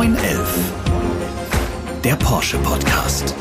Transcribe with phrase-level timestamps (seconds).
[0.00, 0.72] 911.
[2.02, 3.34] Der Porsche Podcast.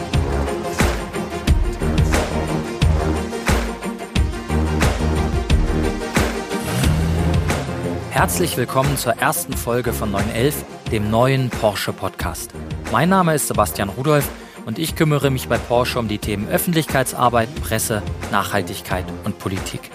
[8.09, 12.51] Herzlich willkommen zur ersten Folge von 911, dem neuen Porsche Podcast.
[12.91, 14.27] Mein Name ist Sebastian Rudolph
[14.65, 18.03] und ich kümmere mich bei Porsche um die Themen Öffentlichkeitsarbeit, Presse,
[18.33, 19.91] Nachhaltigkeit und Politik.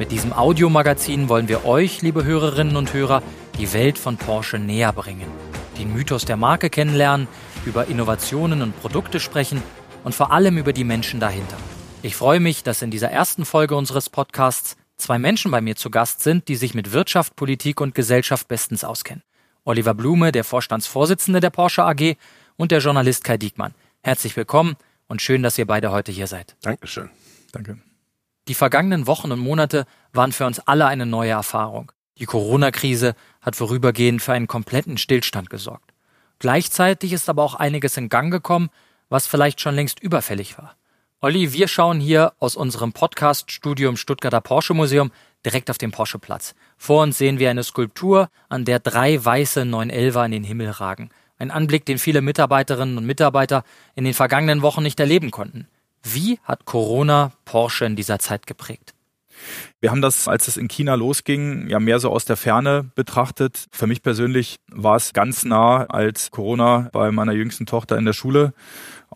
[0.00, 3.22] Mit diesem Audiomagazin wollen wir euch, liebe Hörerinnen und Hörer,
[3.56, 5.30] die Welt von Porsche näher bringen,
[5.78, 7.28] den Mythos der Marke kennenlernen,
[7.64, 9.62] über Innovationen und Produkte sprechen
[10.04, 11.56] und vor allem über die Menschen dahinter.
[12.02, 15.90] Ich freue mich, dass in dieser ersten Folge unseres Podcasts zwei Menschen bei mir zu
[15.90, 19.22] Gast sind, die sich mit Wirtschaft, Politik und Gesellschaft bestens auskennen.
[19.64, 22.16] Oliver Blume, der Vorstandsvorsitzende der Porsche AG
[22.56, 23.74] und der Journalist Kai Diekmann.
[24.02, 24.76] Herzlich willkommen
[25.08, 26.56] und schön, dass ihr beide heute hier seid.
[26.62, 27.10] Dankeschön.
[27.52, 27.78] Danke.
[28.48, 31.90] Die vergangenen Wochen und Monate waren für uns alle eine neue Erfahrung.
[32.18, 35.92] Die Corona-Krise hat vorübergehend für einen kompletten Stillstand gesorgt.
[36.38, 38.70] Gleichzeitig ist aber auch einiges in Gang gekommen,
[39.08, 40.76] was vielleicht schon längst überfällig war.
[41.20, 45.10] Olli, wir schauen hier aus unserem Podcast-Studio im Stuttgarter Porsche Museum
[45.44, 46.54] direkt auf den Porsche Platz.
[46.76, 51.10] Vor uns sehen wir eine Skulptur, an der drei weiße 911er in den Himmel ragen.
[51.38, 55.68] Ein Anblick, den viele Mitarbeiterinnen und Mitarbeiter in den vergangenen Wochen nicht erleben konnten.
[56.02, 58.95] Wie hat Corona Porsche in dieser Zeit geprägt?
[59.80, 63.66] Wir haben das, als es in China losging, ja mehr so aus der Ferne betrachtet.
[63.70, 68.12] Für mich persönlich war es ganz nah, als Corona bei meiner jüngsten Tochter in der
[68.12, 68.52] Schule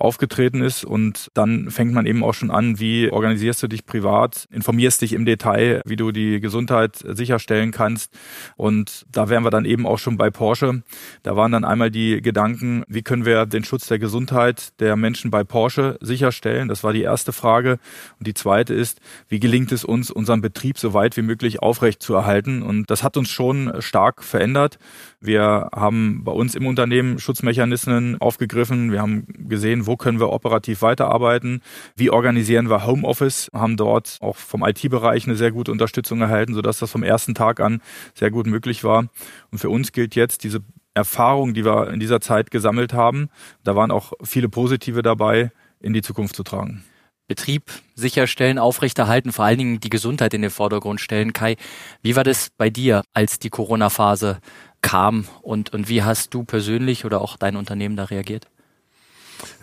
[0.00, 0.84] aufgetreten ist.
[0.84, 5.12] Und dann fängt man eben auch schon an, wie organisierst du dich privat, informierst dich
[5.12, 8.12] im Detail, wie du die Gesundheit sicherstellen kannst.
[8.56, 10.82] Und da wären wir dann eben auch schon bei Porsche.
[11.22, 15.30] Da waren dann einmal die Gedanken, wie können wir den Schutz der Gesundheit der Menschen
[15.30, 16.68] bei Porsche sicherstellen?
[16.68, 17.78] Das war die erste Frage.
[18.18, 22.02] Und die zweite ist, wie gelingt es uns, unseren Betrieb so weit wie möglich aufrecht
[22.02, 22.62] zu erhalten?
[22.62, 24.78] Und das hat uns schon stark verändert.
[25.20, 28.90] Wir haben bei uns im Unternehmen Schutzmechanismen aufgegriffen.
[28.92, 31.62] Wir haben gesehen, wo können wir operativ weiterarbeiten,
[31.96, 36.78] wie organisieren wir Homeoffice, haben dort auch vom IT-Bereich eine sehr gute Unterstützung erhalten, sodass
[36.78, 37.82] das vom ersten Tag an
[38.14, 39.08] sehr gut möglich war.
[39.50, 40.60] Und für uns gilt jetzt diese
[40.94, 43.30] Erfahrung, die wir in dieser Zeit gesammelt haben,
[43.64, 46.84] da waren auch viele positive dabei, in die Zukunft zu tragen.
[47.26, 47.64] Betrieb
[47.96, 51.32] sicherstellen, aufrechterhalten, vor allen Dingen die Gesundheit in den Vordergrund stellen.
[51.32, 51.56] Kai,
[52.00, 54.38] wie war das bei dir, als die Corona-Phase
[54.82, 58.46] kam und, und wie hast du persönlich oder auch dein Unternehmen da reagiert?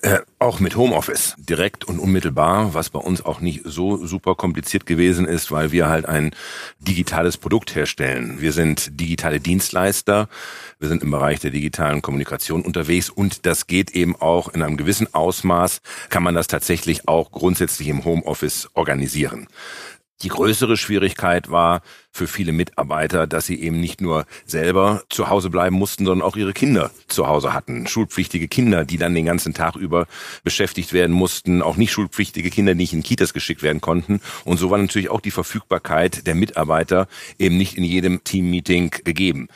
[0.01, 4.85] Äh, auch mit Homeoffice, direkt und unmittelbar, was bei uns auch nicht so super kompliziert
[4.85, 6.31] gewesen ist, weil wir halt ein
[6.79, 8.39] digitales Produkt herstellen.
[8.39, 10.29] Wir sind digitale Dienstleister,
[10.79, 14.77] wir sind im Bereich der digitalen Kommunikation unterwegs und das geht eben auch in einem
[14.77, 19.47] gewissen Ausmaß, kann man das tatsächlich auch grundsätzlich im Homeoffice organisieren.
[20.23, 21.81] Die größere Schwierigkeit war
[22.11, 26.35] für viele Mitarbeiter, dass sie eben nicht nur selber zu Hause bleiben mussten, sondern auch
[26.35, 27.85] ihre Kinder zu Hause hatten.
[27.85, 30.07] Schulpflichtige Kinder, die dann den ganzen Tag über
[30.43, 34.21] beschäftigt werden mussten, auch nicht schulpflichtige Kinder, die nicht in Kitas geschickt werden konnten.
[34.45, 37.07] Und so war natürlich auch die Verfügbarkeit der Mitarbeiter
[37.37, 39.47] eben nicht in jedem Teammeeting gegeben.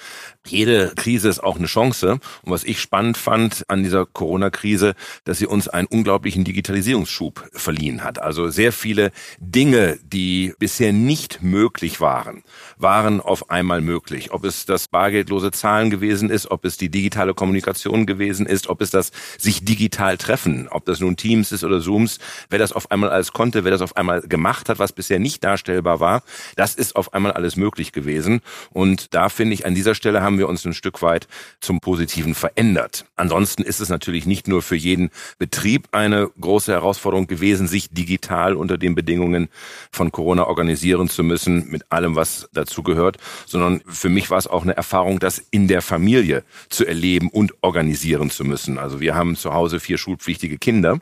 [0.45, 2.19] Jede Krise ist auch eine Chance.
[2.41, 8.03] Und was ich spannend fand an dieser Corona-Krise, dass sie uns einen unglaublichen Digitalisierungsschub verliehen
[8.03, 8.19] hat.
[8.19, 12.43] Also sehr viele Dinge, die bisher nicht möglich waren,
[12.77, 14.31] waren auf einmal möglich.
[14.31, 18.81] Ob es das bargeldlose Zahlen gewesen ist, ob es die digitale Kommunikation gewesen ist, ob
[18.81, 22.19] es das sich digital treffen, ob das nun Teams ist oder Zooms,
[22.49, 25.43] wer das auf einmal alles konnte, wer das auf einmal gemacht hat, was bisher nicht
[25.43, 26.23] darstellbar war,
[26.55, 28.41] das ist auf einmal alles möglich gewesen.
[28.71, 31.27] Und da finde ich, an dieser Stelle haben wir uns ein Stück weit
[31.59, 33.05] zum Positiven verändert.
[33.15, 38.55] Ansonsten ist es natürlich nicht nur für jeden Betrieb eine große Herausforderung gewesen, sich digital
[38.55, 39.49] unter den Bedingungen
[39.91, 44.47] von Corona organisieren zu müssen, mit allem, was dazu gehört, sondern für mich war es
[44.47, 48.77] auch eine Erfahrung, das in der Familie zu erleben und organisieren zu müssen.
[48.77, 50.99] Also wir haben zu Hause vier schulpflichtige Kinder,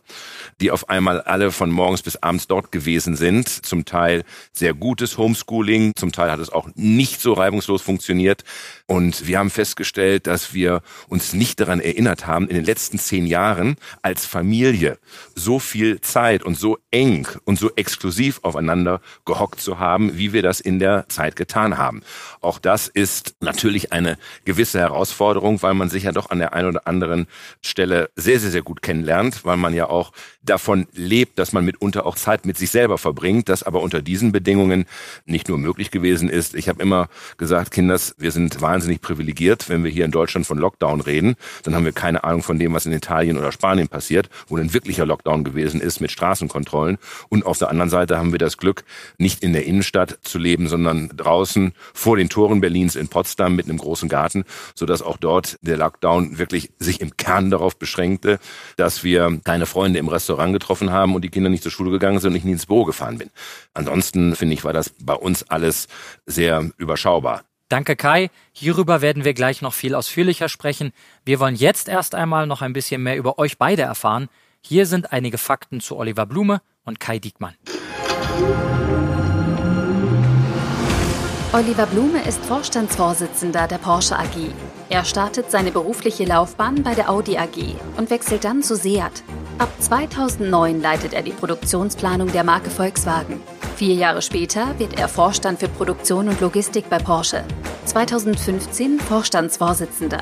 [0.62, 3.48] die auf einmal alle von morgens bis abends dort gewesen sind.
[3.48, 8.44] Zum Teil sehr gutes Homeschooling, zum Teil hat es auch nicht so reibungslos funktioniert.
[8.88, 13.26] Und wir haben festgestellt, dass wir uns nicht daran erinnert haben, in den letzten zehn
[13.26, 14.98] Jahren als Familie
[15.36, 20.42] so viel Zeit und so eng und so exklusiv aufeinander gehockt zu haben, wie wir
[20.42, 22.02] das in der Zeit getan haben.
[22.42, 26.70] Auch das ist natürlich eine gewisse Herausforderung, weil man sich ja doch an der einen
[26.70, 27.28] oder anderen
[27.62, 30.12] Stelle sehr, sehr, sehr gut kennenlernt, weil man ja auch
[30.42, 34.32] davon lebt, dass man mitunter auch Zeit mit sich selber verbringt, das aber unter diesen
[34.32, 34.86] Bedingungen
[35.26, 36.56] nicht nur möglich gewesen ist.
[36.56, 40.58] Ich habe immer gesagt, Kinders, wir sind wahnsinnig privilegiert, wenn wir hier in Deutschland von
[40.58, 41.36] Lockdown reden.
[41.64, 44.74] Dann haben wir keine Ahnung von dem, was in Italien oder Spanien passiert, wo ein
[44.74, 46.98] wirklicher Lockdown gewesen ist mit Straßenkontrollen.
[47.30, 48.84] Und auf der anderen Seite haben wir das Glück,
[49.18, 53.68] nicht in der Innenstadt zu leben, sondern draußen vor den Toren Berlins in Potsdam mit
[53.68, 54.46] einem großen Garten,
[54.76, 58.40] sodass auch dort der Lockdown wirklich sich im Kern darauf beschränkte,
[58.78, 62.20] dass wir keine Freunde im Restaurant getroffen haben und die Kinder nicht zur Schule gegangen
[62.20, 63.30] sind und ich nie ins Büro gefahren bin.
[63.74, 65.88] Ansonsten finde ich, war das bei uns alles
[66.26, 67.44] sehr überschaubar.
[67.70, 68.32] Danke Kai.
[68.52, 70.92] Hierüber werden wir gleich noch viel ausführlicher sprechen.
[71.24, 74.28] Wir wollen jetzt erst einmal noch ein bisschen mehr über euch beide erfahren.
[74.62, 77.54] Hier sind einige Fakten zu Oliver Blume und Kai Diekmann.
[81.52, 84.54] Oliver Blume ist Vorstandsvorsitzender der Porsche AG.
[84.90, 89.24] Er startet seine berufliche Laufbahn bei der Audi AG und wechselt dann zu Seat.
[89.58, 93.42] Ab 2009 leitet er die Produktionsplanung der Marke Volkswagen.
[93.78, 97.44] Vier Jahre später wird er Vorstand für Produktion und Logistik bei Porsche.
[97.86, 100.22] 2015 Vorstandsvorsitzender.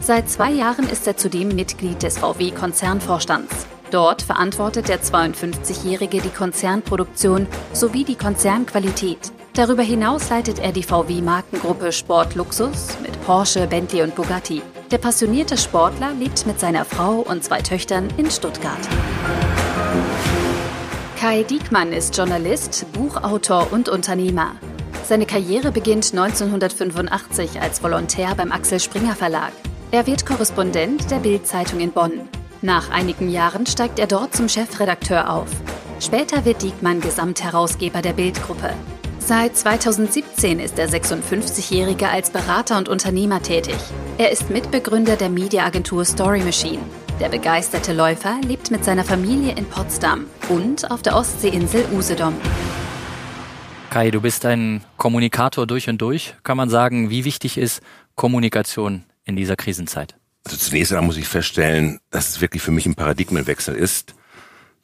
[0.00, 3.66] Seit zwei Jahren ist er zudem Mitglied des VW-Konzernvorstands.
[3.90, 9.30] Dort verantwortet der 52-Jährige die Konzernproduktion sowie die Konzernqualität.
[9.54, 14.62] Darüber hinaus leitet er die VW-Markengruppe Sport Luxus mit Porsche, Bentley und Bugatti.
[14.90, 18.80] Der passionierte Sportler lebt mit seiner Frau und zwei Töchtern in Stuttgart.
[21.20, 24.56] Kai Diekmann ist Journalist, Buchautor und Unternehmer.
[25.04, 29.52] Seine Karriere beginnt 1985 als Volontär beim Axel Springer Verlag.
[29.92, 32.28] Er wird Korrespondent der Bild-Zeitung in Bonn.
[32.60, 35.46] Nach einigen Jahren steigt er dort zum Chefredakteur auf.
[36.00, 38.74] Später wird Diekmann Gesamtherausgeber der Bildgruppe.
[39.26, 43.76] Seit 2017 ist der 56-Jährige als Berater und Unternehmer tätig.
[44.18, 46.82] Er ist Mitbegründer der Mediaagentur Story Machine.
[47.20, 52.34] Der begeisterte Läufer lebt mit seiner Familie in Potsdam und auf der Ostseeinsel Usedom.
[53.88, 56.34] Kai, du bist ein Kommunikator durch und durch.
[56.42, 57.80] Kann man sagen, wie wichtig ist
[58.16, 60.16] Kommunikation in dieser Krisenzeit?
[60.44, 64.14] Also zunächst einmal muss ich feststellen, dass es wirklich für mich ein Paradigmenwechsel ist,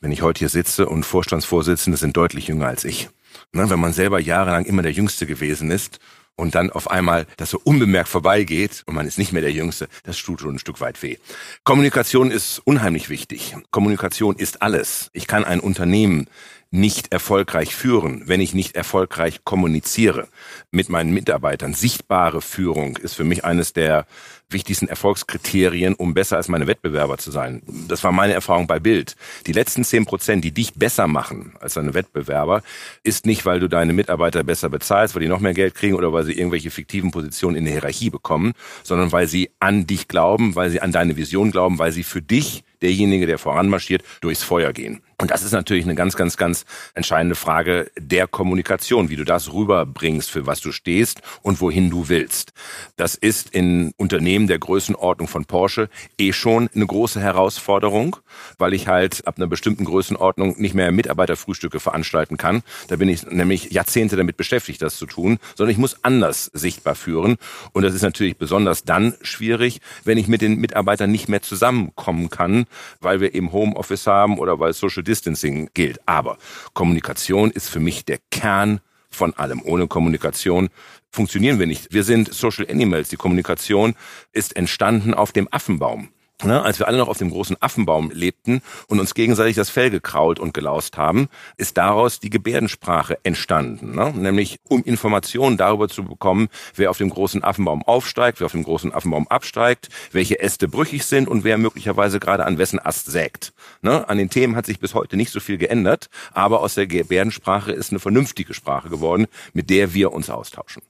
[0.01, 3.11] wenn ich heute hier sitze und Vorstandsvorsitzende sind deutlich jünger als ich.
[3.53, 5.99] Ne, wenn man selber jahrelang immer der Jüngste gewesen ist
[6.37, 9.89] und dann auf einmal das so unbemerkt vorbeigeht und man ist nicht mehr der Jüngste,
[10.05, 11.19] das tut schon ein Stück weit weh.
[11.65, 13.57] Kommunikation ist unheimlich wichtig.
[13.71, 15.11] Kommunikation ist alles.
[15.13, 16.27] Ich kann ein Unternehmen
[16.71, 20.29] nicht erfolgreich führen, wenn ich nicht erfolgreich kommuniziere
[20.71, 21.75] mit meinen Mitarbeitern.
[21.75, 24.07] Sichtbare Führung ist für mich eines der
[24.53, 27.63] wichtigsten Erfolgskriterien, um besser als meine Wettbewerber zu sein.
[27.89, 29.17] Das war meine Erfahrung bei Bild.
[29.47, 32.63] Die letzten zehn Prozent, die dich besser machen als deine Wettbewerber,
[33.03, 36.13] ist nicht, weil du deine Mitarbeiter besser bezahlst, weil die noch mehr Geld kriegen oder
[36.13, 38.53] weil sie irgendwelche fiktiven Positionen in der Hierarchie bekommen,
[38.83, 42.23] sondern weil sie an dich glauben, weil sie an deine Vision glauben, weil sie für
[42.23, 45.03] dich derjenige, der voranmarschiert, durchs Feuer gehen.
[45.21, 49.53] Und das ist natürlich eine ganz, ganz, ganz entscheidende Frage der Kommunikation, wie du das
[49.53, 52.55] rüberbringst, für was du stehst und wohin du willst.
[52.97, 58.17] Das ist in Unternehmen der Größenordnung von Porsche eh schon eine große Herausforderung,
[58.57, 62.63] weil ich halt ab einer bestimmten Größenordnung nicht mehr Mitarbeiterfrühstücke veranstalten kann.
[62.89, 66.95] Da bin ich nämlich Jahrzehnte damit beschäftigt, das zu tun, sondern ich muss anders sichtbar
[66.95, 67.37] führen.
[67.73, 72.31] Und das ist natürlich besonders dann schwierig, wenn ich mit den Mitarbeitern nicht mehr zusammenkommen
[72.31, 72.65] kann,
[73.01, 75.99] weil wir eben Homeoffice haben oder weil Social Distancing gilt.
[76.07, 76.39] Aber
[76.75, 78.81] Kommunikation ist für mich der Kern
[79.11, 79.63] von allem.
[79.65, 80.69] Ohne Kommunikation
[81.11, 81.93] funktionieren wir nicht.
[81.93, 83.09] Wir sind Social Animals.
[83.09, 83.95] Die Kommunikation
[84.33, 86.09] ist entstanden auf dem Affenbaum.
[86.43, 89.91] Ne, als wir alle noch auf dem großen Affenbaum lebten und uns gegenseitig das Fell
[89.91, 91.29] gekrault und gelaust haben,
[91.59, 93.95] ist daraus die Gebärdensprache entstanden.
[93.95, 94.11] Ne?
[94.15, 98.63] Nämlich um Informationen darüber zu bekommen, wer auf dem großen Affenbaum aufsteigt, wer auf dem
[98.63, 103.53] großen Affenbaum absteigt, welche Äste brüchig sind und wer möglicherweise gerade an wessen Ast sägt.
[103.83, 104.09] Ne?
[104.09, 107.73] An den Themen hat sich bis heute nicht so viel geändert, aber aus der Gebärdensprache
[107.73, 110.83] ist eine vernünftige Sprache geworden, mit der wir uns austauschen.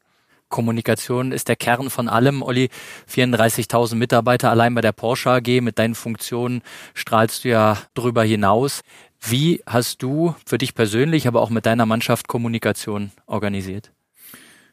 [0.50, 2.42] Kommunikation ist der Kern von allem.
[2.42, 2.69] Olli,
[3.11, 5.62] 34.000 Mitarbeiter allein bei der Porsche AG.
[5.62, 6.61] Mit deinen Funktionen
[6.92, 8.83] strahlst du ja drüber hinaus.
[9.21, 13.92] Wie hast du für dich persönlich, aber auch mit deiner Mannschaft Kommunikation organisiert?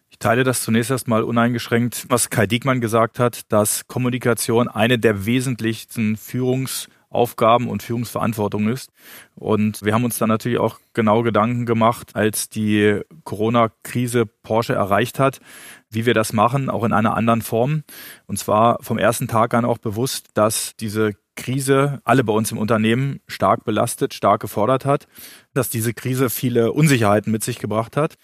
[0.09, 5.25] Ich teile das zunächst erstmal uneingeschränkt, was Kai Diekmann gesagt hat, dass Kommunikation eine der
[5.25, 8.91] wesentlichsten Führungs- Aufgaben und Führungsverantwortung ist.
[9.35, 15.19] Und wir haben uns dann natürlich auch genau Gedanken gemacht, als die Corona-Krise Porsche erreicht
[15.19, 15.39] hat,
[15.89, 17.83] wie wir das machen, auch in einer anderen Form.
[18.25, 22.57] Und zwar vom ersten Tag an auch bewusst, dass diese Krise alle bei uns im
[22.57, 25.07] Unternehmen stark belastet, stark gefordert hat,
[25.53, 28.15] dass diese Krise viele Unsicherheiten mit sich gebracht hat.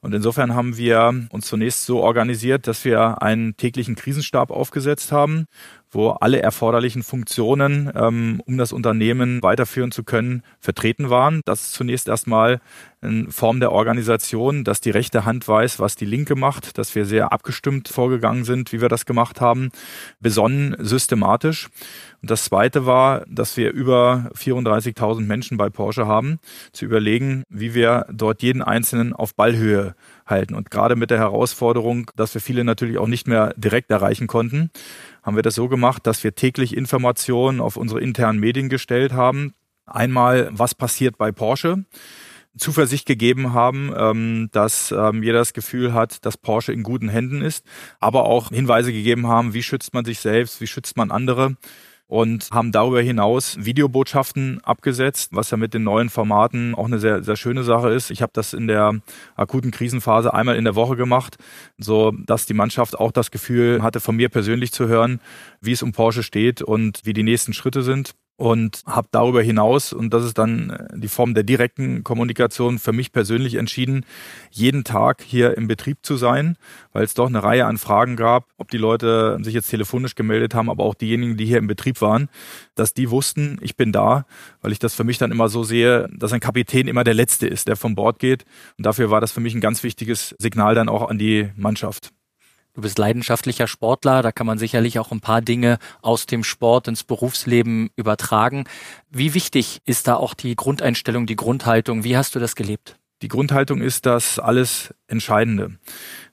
[0.00, 5.46] Und insofern haben wir uns zunächst so organisiert, dass wir einen täglichen Krisenstab aufgesetzt haben,
[5.90, 11.40] wo alle erforderlichen Funktionen, ähm, um das Unternehmen weiterführen zu können, vertreten waren.
[11.46, 12.60] Das ist zunächst erstmal
[13.00, 17.04] in Form der Organisation, dass die rechte Hand weiß, was die linke macht, dass wir
[17.04, 19.70] sehr abgestimmt vorgegangen sind, wie wir das gemacht haben,
[20.20, 21.68] besonnen, systematisch.
[22.20, 26.40] Und das Zweite war, dass wir über 34.000 Menschen bei Porsche haben,
[26.72, 29.94] zu überlegen, wie wir dort jeden Einzelnen auf Ballhöhe
[30.26, 30.54] halten.
[30.54, 34.70] Und gerade mit der Herausforderung, dass wir viele natürlich auch nicht mehr direkt erreichen konnten,
[35.22, 39.54] haben wir das so gemacht, dass wir täglich Informationen auf unsere internen Medien gestellt haben.
[39.86, 41.84] Einmal, was passiert bei Porsche?
[42.56, 47.40] Zuversicht gegeben haben, ähm, dass ähm, jeder das Gefühl hat, dass Porsche in guten Händen
[47.40, 47.64] ist,
[48.00, 51.56] aber auch Hinweise gegeben haben, wie schützt man sich selbst, wie schützt man andere
[52.08, 57.22] und haben darüber hinaus Videobotschaften abgesetzt, was ja mit den neuen Formaten auch eine sehr,
[57.22, 58.10] sehr schöne Sache ist.
[58.10, 59.00] Ich habe das in der
[59.36, 61.36] akuten Krisenphase einmal in der Woche gemacht,
[61.76, 65.20] so dass die Mannschaft auch das Gefühl hatte, von mir persönlich zu hören,
[65.60, 69.92] wie es um Porsche steht und wie die nächsten Schritte sind und habe darüber hinaus,
[69.92, 74.06] und das ist dann äh, die Form der direkten Kommunikation, für mich persönlich entschieden,
[74.52, 76.56] jeden Tag hier im Betrieb zu sein,
[76.92, 80.54] weil es doch eine Reihe an Fragen gab, ob die Leute sich jetzt telefonisch gemeldet
[80.54, 82.28] haben, aber auch diejenigen, die hier im Betrieb waren,
[82.76, 84.24] dass die wussten, ich bin da,
[84.62, 87.48] weil ich das für mich dann immer so sehe, dass ein Kapitän immer der Letzte
[87.48, 88.44] ist, der vom Bord geht.
[88.76, 92.12] Und dafür war das für mich ein ganz wichtiges Signal dann auch an die Mannschaft.
[92.78, 96.86] Du bist leidenschaftlicher Sportler, da kann man sicherlich auch ein paar Dinge aus dem Sport
[96.86, 98.66] ins Berufsleben übertragen.
[99.10, 102.04] Wie wichtig ist da auch die Grundeinstellung, die Grundhaltung?
[102.04, 102.94] Wie hast du das gelebt?
[103.20, 105.76] Die Grundhaltung ist das alles Entscheidende.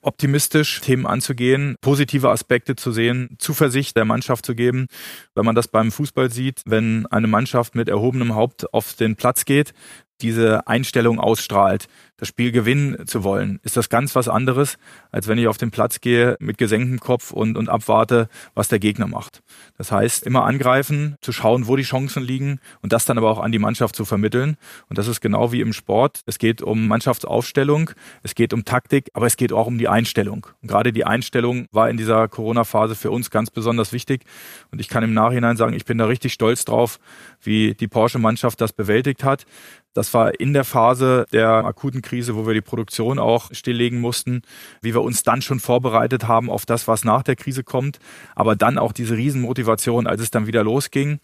[0.02, 4.86] Optimistisch Themen anzugehen, positive Aspekte zu sehen, Zuversicht der Mannschaft zu geben.
[5.34, 9.46] Wenn man das beim Fußball sieht, wenn eine Mannschaft mit erhobenem Haupt auf den Platz
[9.46, 9.74] geht,
[10.22, 14.78] diese Einstellung ausstrahlt, das Spiel gewinnen zu wollen, ist das ganz was anderes,
[15.12, 18.80] als wenn ich auf den Platz gehe mit gesenktem Kopf und, und abwarte, was der
[18.80, 19.42] Gegner macht.
[19.78, 23.40] Das heißt, immer angreifen, zu schauen, wo die Chancen liegen und das dann aber auch
[23.40, 24.58] an die Mannschaft zu vermitteln.
[24.88, 26.22] Und das ist genau wie im Sport.
[26.26, 27.92] Es geht um Mannschaftsaufstellung,
[28.24, 30.48] es geht um Taktik, aber es geht auch um die Einstellung.
[30.62, 34.24] Und gerade die Einstellung war in dieser Corona-Phase für uns ganz besonders wichtig.
[34.72, 37.00] Und ich kann im Nachhinein sagen, ich bin da richtig stolz drauf,
[37.42, 39.46] wie die Porsche-Mannschaft das bewältigt hat.
[39.94, 44.44] Das war in der Phase der akuten Krise, wo wir die Produktion auch stilllegen mussten,
[44.82, 48.00] wie wir uns dann schon vorbereitet haben auf das, was nach der Krise kommt,
[48.36, 51.20] aber dann auch diese Riesenmotivation, als es dann wieder losging,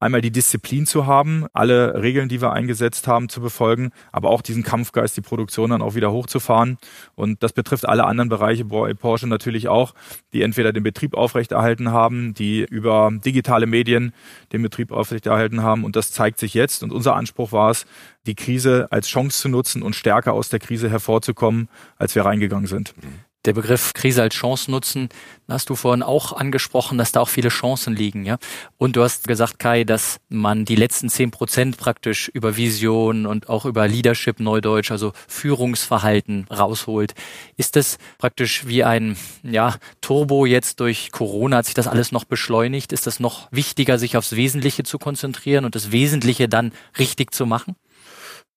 [0.00, 4.42] einmal die Disziplin zu haben, alle Regeln, die wir eingesetzt haben, zu befolgen, aber auch
[4.42, 6.78] diesen Kampfgeist, die Produktion dann auch wieder hochzufahren.
[7.14, 9.94] Und das betrifft alle anderen Bereiche bei Porsche natürlich auch,
[10.32, 14.12] die entweder den Betrieb aufrechterhalten haben, die über digitale Medien
[14.52, 15.84] den Betrieb aufrechterhalten haben.
[15.84, 16.82] Und das zeigt sich jetzt.
[16.82, 17.86] Und unser Anspruch war es,
[18.26, 22.66] die Krise als Chance zu nutzen und stärker aus der Krise hervorzukommen, als wir reingegangen
[22.66, 22.94] sind.
[23.44, 25.10] Der Begriff Krise als Chance nutzen,
[25.48, 28.38] hast du vorhin auch angesprochen, dass da auch viele Chancen liegen, ja.
[28.78, 33.50] Und du hast gesagt, Kai, dass man die letzten zehn Prozent praktisch über Vision und
[33.50, 37.12] auch über Leadership Neudeutsch, also Führungsverhalten rausholt.
[37.58, 41.58] Ist das praktisch wie ein, ja, Turbo jetzt durch Corona?
[41.58, 42.94] Hat sich das alles noch beschleunigt?
[42.94, 47.44] Ist das noch wichtiger, sich aufs Wesentliche zu konzentrieren und das Wesentliche dann richtig zu
[47.44, 47.76] machen?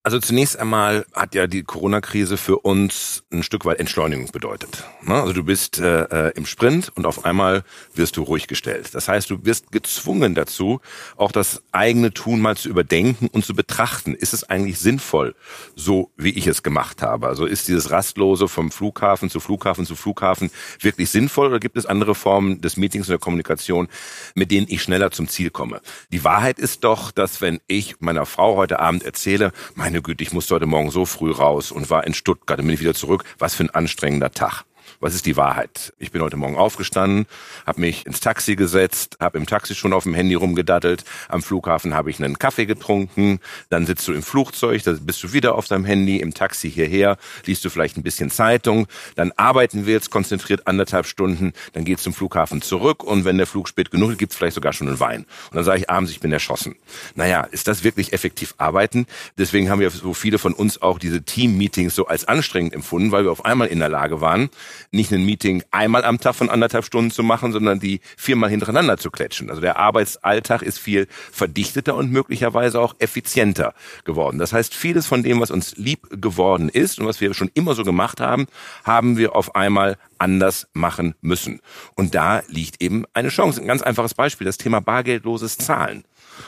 [0.07, 4.85] Also zunächst einmal hat ja die Corona-Krise für uns ein Stück weit Entschleunigung bedeutet.
[5.01, 5.15] Ne?
[5.15, 8.91] Also du bist äh, äh, im Sprint und auf einmal wirst du ruhig gestellt.
[8.93, 10.79] Das heißt, du wirst gezwungen dazu,
[11.17, 14.15] auch das eigene Tun mal zu überdenken und zu betrachten.
[14.15, 15.35] Ist es eigentlich sinnvoll,
[15.75, 17.27] so wie ich es gemacht habe?
[17.27, 21.85] Also ist dieses Rastlose vom Flughafen zu Flughafen zu Flughafen wirklich sinnvoll oder gibt es
[21.85, 23.89] andere Formen des Meetings und der Kommunikation,
[24.35, 25.81] mit denen ich schneller zum Ziel komme?
[26.13, 30.23] Die Wahrheit ist doch, dass wenn ich meiner Frau heute Abend erzähle, meine meine Güte,
[30.23, 32.93] ich musste heute Morgen so früh raus und war in Stuttgart, dann bin ich wieder
[32.93, 33.23] zurück.
[33.39, 34.66] Was für ein anstrengender Tag.
[34.99, 35.93] Was ist die Wahrheit?
[35.99, 37.27] Ich bin heute Morgen aufgestanden,
[37.67, 41.03] habe mich ins Taxi gesetzt, habe im Taxi schon auf dem Handy rumgedattelt.
[41.29, 43.39] Am Flughafen habe ich einen Kaffee getrunken.
[43.69, 47.17] Dann sitzt du im Flugzeug, dann bist du wieder auf deinem Handy, im Taxi hierher,
[47.45, 48.87] liest du vielleicht ein bisschen Zeitung.
[49.15, 51.53] Dann arbeiten wir jetzt konzentriert anderthalb Stunden.
[51.73, 54.73] Dann geht's zum Flughafen zurück und wenn der Flug spät genug ist, gibt's vielleicht sogar
[54.73, 55.27] schon einen Wein.
[55.51, 56.75] Und dann sage ich abends, ich bin erschossen.
[57.13, 59.05] Naja, ist das wirklich effektiv arbeiten?
[59.37, 63.25] Deswegen haben wir so viele von uns auch diese Team-Meetings so als anstrengend empfunden, weil
[63.25, 64.49] wir auf einmal in der Lage waren,
[64.91, 68.97] nicht ein Meeting einmal am Tag von anderthalb Stunden zu machen, sondern die viermal hintereinander
[68.97, 69.49] zu klatschen.
[69.49, 73.73] Also der Arbeitsalltag ist viel verdichteter und möglicherweise auch effizienter
[74.05, 74.37] geworden.
[74.37, 77.75] Das heißt, vieles von dem, was uns lieb geworden ist und was wir schon immer
[77.75, 78.47] so gemacht haben,
[78.83, 81.61] haben wir auf einmal anders machen müssen.
[81.95, 83.61] Und da liegt eben eine Chance.
[83.61, 86.03] Ein ganz einfaches Beispiel, das Thema bargeldloses Zahlen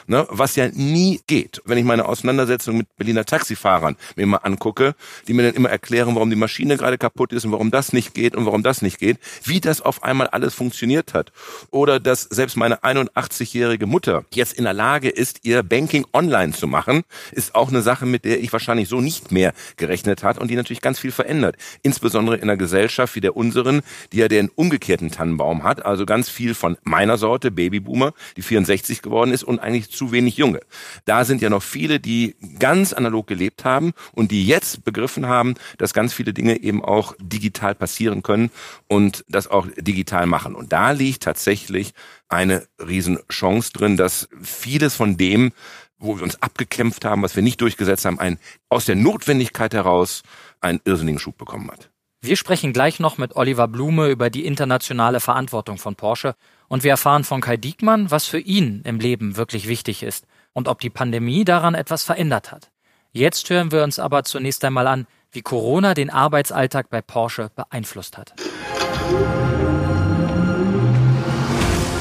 [0.08, 1.62] ne, was ja nie geht.
[1.66, 4.96] Wenn ich meine Auseinandersetzung mit Berliner Taxifahrern mir mal angucke,
[5.28, 8.14] die mir dann immer erklären, warum die Maschine gerade kaputt ist und warum das nicht
[8.14, 11.32] geht und warum das nicht geht, wie das auf einmal alles funktioniert hat.
[11.72, 16.68] Oder dass selbst meine 81-jährige Mutter jetzt in der Lage ist, ihr Banking online zu
[16.68, 20.50] machen, ist auch eine Sache, mit der ich wahrscheinlich so nicht mehr gerechnet hat und
[20.50, 21.56] die natürlich ganz viel verändert.
[21.82, 23.82] Insbesondere in einer Gesellschaft wie der unseren,
[24.12, 29.02] die ja den umgekehrten Tannenbaum hat, also ganz viel von meiner Sorte, Babyboomer, die 64
[29.02, 30.60] geworden ist und eigentlich eigentlich zu wenig Junge.
[31.06, 35.56] Da sind ja noch viele, die ganz analog gelebt haben und die jetzt begriffen haben,
[35.78, 38.52] dass ganz viele Dinge eben auch digital passieren können
[38.88, 40.56] und das auch digital machen.
[40.56, 41.94] Und da liegt tatsächlich
[42.28, 45.52] eine Riesenchance drin, dass vieles von dem,
[45.98, 48.38] wo wir uns abgekämpft haben, was wir nicht durchgesetzt haben, ein,
[48.70, 50.24] aus der Notwendigkeit heraus
[50.62, 51.90] einen irrsinnigen Schub bekommen hat.
[52.22, 56.36] Wir sprechen gleich noch mit Oliver Blume über die internationale Verantwortung von Porsche
[56.70, 60.70] und wir erfahren von Kai Diekmann, was für ihn im Leben wirklich wichtig ist und
[60.70, 62.72] ob die Pandemie daran etwas verändert hat.
[63.12, 68.18] Jetzt hören wir uns aber zunächst einmal an, wie Corona den Arbeitsalltag bei Porsche beeinflusst
[68.18, 68.34] hat.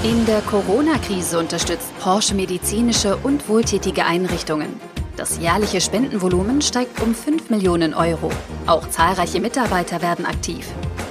[0.04, 4.80] In der Corona-Krise unterstützt Porsche medizinische und wohltätige Einrichtungen.
[5.16, 8.30] Das jährliche Spendenvolumen steigt um 5 Millionen Euro.
[8.66, 10.68] Auch zahlreiche Mitarbeiter werden aktiv.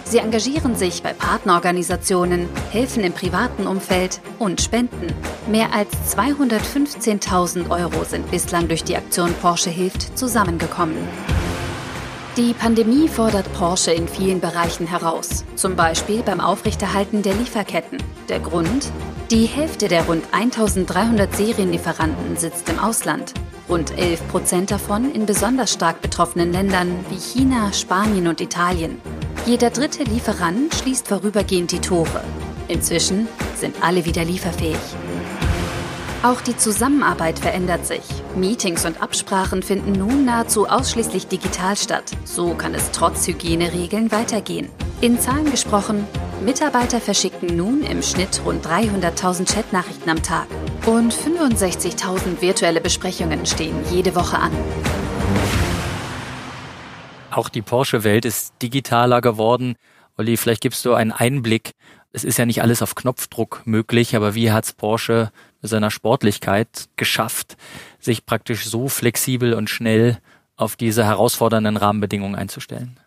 [0.10, 5.14] Sie engagieren sich bei Partnerorganisationen, helfen im privaten Umfeld und spenden.
[5.48, 10.96] Mehr als 215.000 Euro sind bislang durch die Aktion Porsche hilft zusammengekommen.
[12.38, 17.98] Die Pandemie fordert Porsche in vielen Bereichen heraus, zum Beispiel beim Aufrechterhalten der Lieferketten.
[18.30, 18.90] Der Grund?
[19.30, 23.34] Die Hälfte der rund 1300 Serienlieferanten sitzt im Ausland.
[23.68, 29.02] Rund 11 Prozent davon in besonders stark betroffenen Ländern wie China, Spanien und Italien.
[29.48, 32.22] Jeder dritte Lieferant schließt vorübergehend die Tore.
[32.68, 34.76] Inzwischen sind alle wieder lieferfähig.
[36.22, 38.02] Auch die Zusammenarbeit verändert sich.
[38.36, 42.12] Meetings und Absprachen finden nun nahezu ausschließlich digital statt.
[42.26, 44.68] So kann es trotz Hygieneregeln weitergehen.
[45.00, 46.06] In Zahlen gesprochen,
[46.44, 50.48] Mitarbeiter verschicken nun im Schnitt rund 300.000 Chatnachrichten am Tag.
[50.86, 54.52] Und 65.000 virtuelle Besprechungen stehen jede Woche an.
[57.38, 59.76] Auch die Porsche-Welt ist digitaler geworden.
[60.18, 61.74] Olli, vielleicht gibst du einen Einblick.
[62.12, 66.90] Es ist ja nicht alles auf Knopfdruck möglich, aber wie hat's Porsche mit seiner Sportlichkeit
[66.96, 67.56] geschafft,
[68.00, 70.18] sich praktisch so flexibel und schnell
[70.56, 73.00] auf diese herausfordernden Rahmenbedingungen einzustellen?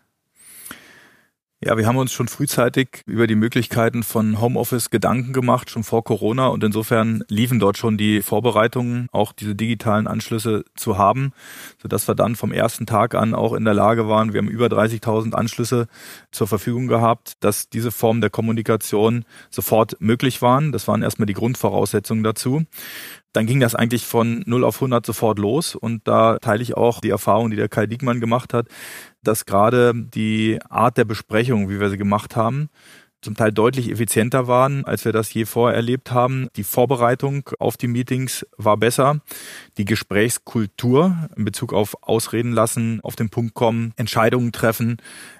[1.63, 6.03] Ja, wir haben uns schon frühzeitig über die Möglichkeiten von Homeoffice Gedanken gemacht, schon vor
[6.03, 6.47] Corona.
[6.47, 11.33] Und insofern liefen dort schon die Vorbereitungen, auch diese digitalen Anschlüsse zu haben,
[11.79, 14.65] sodass wir dann vom ersten Tag an auch in der Lage waren, wir haben über
[14.65, 15.87] 30.000 Anschlüsse
[16.31, 20.71] zur Verfügung gehabt, dass diese Formen der Kommunikation sofort möglich waren.
[20.71, 22.65] Das waren erstmal die Grundvoraussetzungen dazu
[23.33, 26.99] dann ging das eigentlich von 0 auf 100 sofort los und da teile ich auch
[26.99, 28.67] die Erfahrung, die der Kai Diekmann gemacht hat,
[29.23, 32.69] dass gerade die Art der Besprechung, wie wir sie gemacht haben,
[33.21, 36.47] zum Teil deutlich effizienter waren, als wir das je vorher erlebt haben.
[36.55, 39.21] Die Vorbereitung auf die Meetings war besser.
[39.77, 44.97] Die Gesprächskultur in Bezug auf Ausreden lassen, auf den Punkt kommen, Entscheidungen treffen,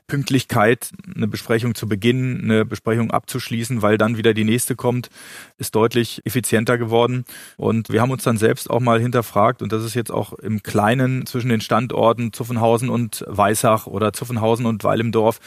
[0.07, 5.09] Pünktlichkeit, eine Besprechung zu beginnen, eine Besprechung abzuschließen, weil dann wieder die nächste kommt,
[5.57, 7.23] ist deutlich effizienter geworden.
[7.55, 10.63] Und wir haben uns dann selbst auch mal hinterfragt, und das ist jetzt auch im
[10.63, 15.39] Kleinen zwischen den Standorten Zuffenhausen und Weissach oder Zuffenhausen und Weil im Dorf,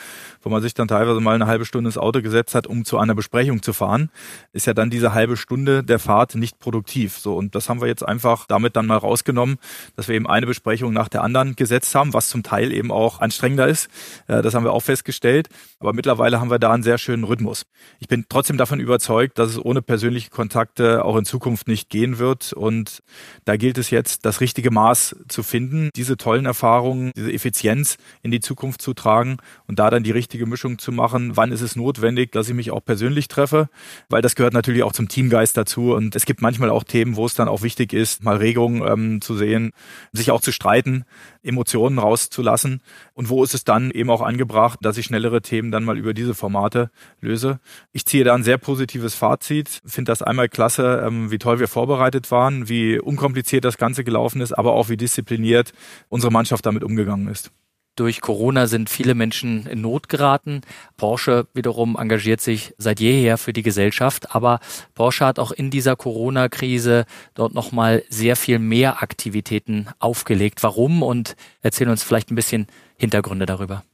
[0.42, 2.96] wo man sich dann teilweise mal eine halbe Stunde ins Auto gesetzt hat, um zu
[2.96, 4.10] einer Besprechung zu fahren,
[4.52, 7.18] ist ja dann diese halbe Stunde der Fahrt nicht produktiv.
[7.18, 9.58] So, und das haben wir jetzt einfach damit dann mal rausgenommen,
[9.96, 13.20] dass wir eben eine Besprechung nach der anderen gesetzt haben, was zum Teil eben auch
[13.20, 13.88] anstrengender ist.
[14.26, 15.48] Das das haben wir auch festgestellt.
[15.80, 17.66] Aber mittlerweile haben wir da einen sehr schönen Rhythmus.
[17.98, 22.18] Ich bin trotzdem davon überzeugt, dass es ohne persönliche Kontakte auch in Zukunft nicht gehen
[22.18, 22.52] wird.
[22.52, 23.02] Und
[23.44, 28.30] da gilt es jetzt, das richtige Maß zu finden, diese tollen Erfahrungen, diese Effizienz in
[28.30, 31.36] die Zukunft zu tragen und da dann die richtige Mischung zu machen.
[31.36, 33.68] Wann ist es notwendig, dass ich mich auch persönlich treffe?
[34.08, 35.94] Weil das gehört natürlich auch zum Teamgeist dazu.
[35.94, 39.20] Und es gibt manchmal auch Themen, wo es dann auch wichtig ist, mal Regungen ähm,
[39.20, 39.72] zu sehen,
[40.12, 41.04] sich auch zu streiten,
[41.42, 42.82] Emotionen rauszulassen.
[43.14, 45.96] Und wo ist es dann eben auch angebracht, angebracht, dass ich schnellere Themen dann mal
[45.96, 47.60] über diese Formate löse.
[47.92, 51.68] Ich ziehe da ein sehr positives Fazit, finde das einmal klasse, ähm, wie toll wir
[51.68, 55.72] vorbereitet waren, wie unkompliziert das Ganze gelaufen ist, aber auch wie diszipliniert
[56.08, 57.52] unsere Mannschaft damit umgegangen ist.
[57.96, 60.62] Durch Corona sind viele Menschen in Not geraten.
[60.96, 64.58] Porsche wiederum engagiert sich seit jeher für die Gesellschaft, aber
[64.94, 70.64] Porsche hat auch in dieser Corona-Krise dort nochmal sehr viel mehr Aktivitäten aufgelegt.
[70.64, 71.04] Warum?
[71.04, 72.66] Und erzählen uns vielleicht ein bisschen
[72.96, 73.84] Hintergründe darüber.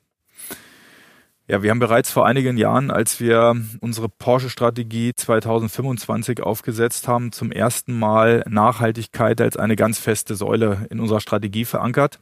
[1.51, 7.51] Ja, wir haben bereits vor einigen Jahren, als wir unsere Porsche-Strategie 2025 aufgesetzt haben, zum
[7.51, 12.21] ersten Mal Nachhaltigkeit als eine ganz feste Säule in unserer Strategie verankert.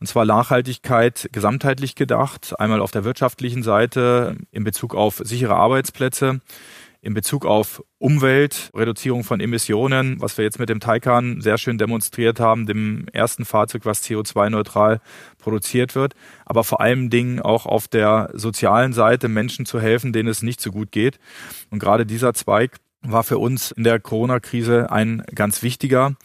[0.00, 6.40] Und zwar Nachhaltigkeit gesamtheitlich gedacht, einmal auf der wirtschaftlichen Seite in Bezug auf sichere Arbeitsplätze,
[7.06, 11.78] in Bezug auf Umwelt, Reduzierung von Emissionen, was wir jetzt mit dem Taycan sehr schön
[11.78, 15.00] demonstriert haben, dem ersten Fahrzeug, was CO2-neutral
[15.38, 16.14] produziert wird,
[16.44, 20.60] aber vor allen Dingen auch auf der sozialen Seite Menschen zu helfen, denen es nicht
[20.60, 21.20] so gut geht.
[21.70, 26.16] Und gerade dieser Zweig war für uns in der Corona-Krise ein ganz wichtiger.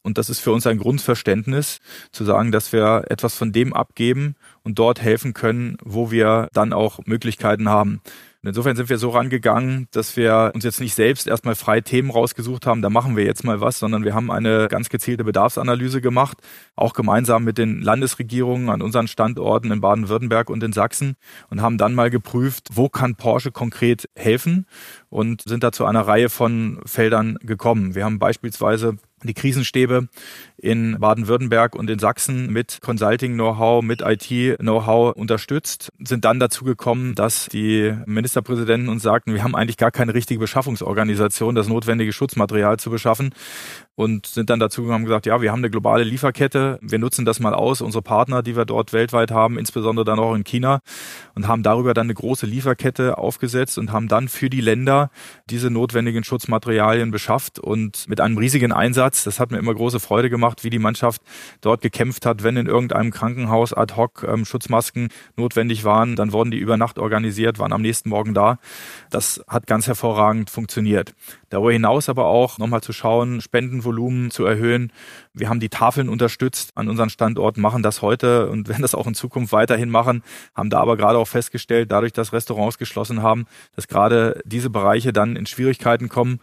[0.00, 4.36] Und das ist für uns ein Grundverständnis, zu sagen, dass wir etwas von dem abgeben
[4.62, 8.00] und dort helfen können, wo wir dann auch Möglichkeiten haben.
[8.44, 12.10] Und insofern sind wir so rangegangen, dass wir uns jetzt nicht selbst erstmal frei Themen
[12.10, 16.00] rausgesucht haben, da machen wir jetzt mal was, sondern wir haben eine ganz gezielte Bedarfsanalyse
[16.00, 16.38] gemacht,
[16.74, 21.14] auch gemeinsam mit den Landesregierungen an unseren Standorten in Baden-Württemberg und in Sachsen
[21.50, 24.66] und haben dann mal geprüft, wo kann Porsche konkret helfen
[25.08, 27.94] und sind da zu einer Reihe von Feldern gekommen.
[27.94, 30.08] Wir haben beispielsweise die Krisenstäbe
[30.56, 37.46] in Baden-Württemberg und in Sachsen mit Consulting-Know-how, mit IT-Know-how unterstützt, sind dann dazu gekommen, dass
[37.46, 42.90] die Ministerpräsidenten uns sagten, wir haben eigentlich gar keine richtige Beschaffungsorganisation, das notwendige Schutzmaterial zu
[42.90, 43.34] beschaffen
[43.94, 47.24] und sind dann dazu gekommen und gesagt, ja, wir haben eine globale Lieferkette, wir nutzen
[47.24, 50.80] das mal aus, unsere Partner, die wir dort weltweit haben, insbesondere dann auch in China
[51.34, 55.10] und haben darüber dann eine große Lieferkette aufgesetzt und haben dann für die Länder
[55.50, 60.30] diese notwendigen Schutzmaterialien beschafft und mit einem riesigen Einsatz, das hat mir immer große Freude
[60.30, 61.22] gemacht, wie die Mannschaft
[61.60, 62.42] dort gekämpft hat.
[62.42, 66.98] Wenn in irgendeinem Krankenhaus ad hoc ähm, Schutzmasken notwendig waren, dann wurden die über Nacht
[66.98, 68.58] organisiert, waren am nächsten Morgen da.
[69.10, 71.14] Das hat ganz hervorragend funktioniert.
[71.50, 73.40] Darüber hinaus aber auch nochmal zu schauen,
[73.82, 74.92] Spendenvolumen zu erhöhen.
[75.34, 79.06] Wir haben die Tafeln unterstützt an unseren Standorten, machen das heute und werden das auch
[79.06, 80.22] in Zukunft weiterhin machen,
[80.54, 85.12] haben da aber gerade auch festgestellt, dadurch, dass Restaurants geschlossen haben, dass gerade diese Bereiche
[85.12, 86.40] dann in Schwierigkeiten kommen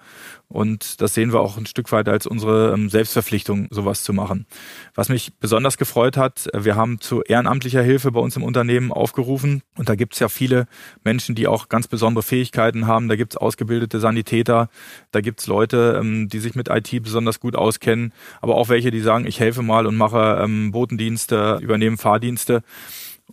[0.51, 4.47] und das sehen wir auch ein Stück weit als unsere ähm, Selbstverpflichtung, sowas zu machen.
[4.95, 8.91] Was mich besonders gefreut hat, äh, wir haben zu ehrenamtlicher Hilfe bei uns im Unternehmen
[8.91, 9.61] aufgerufen.
[9.77, 10.65] Und da gibt es ja viele
[11.03, 13.09] Menschen, die auch ganz besondere Fähigkeiten haben.
[13.09, 14.69] Da gibt es ausgebildete Sanitäter,
[15.11, 18.91] da gibt es Leute, ähm, die sich mit IT besonders gut auskennen, aber auch welche,
[18.91, 22.63] die sagen, ich helfe mal und mache ähm, Botendienste, übernehme Fahrdienste.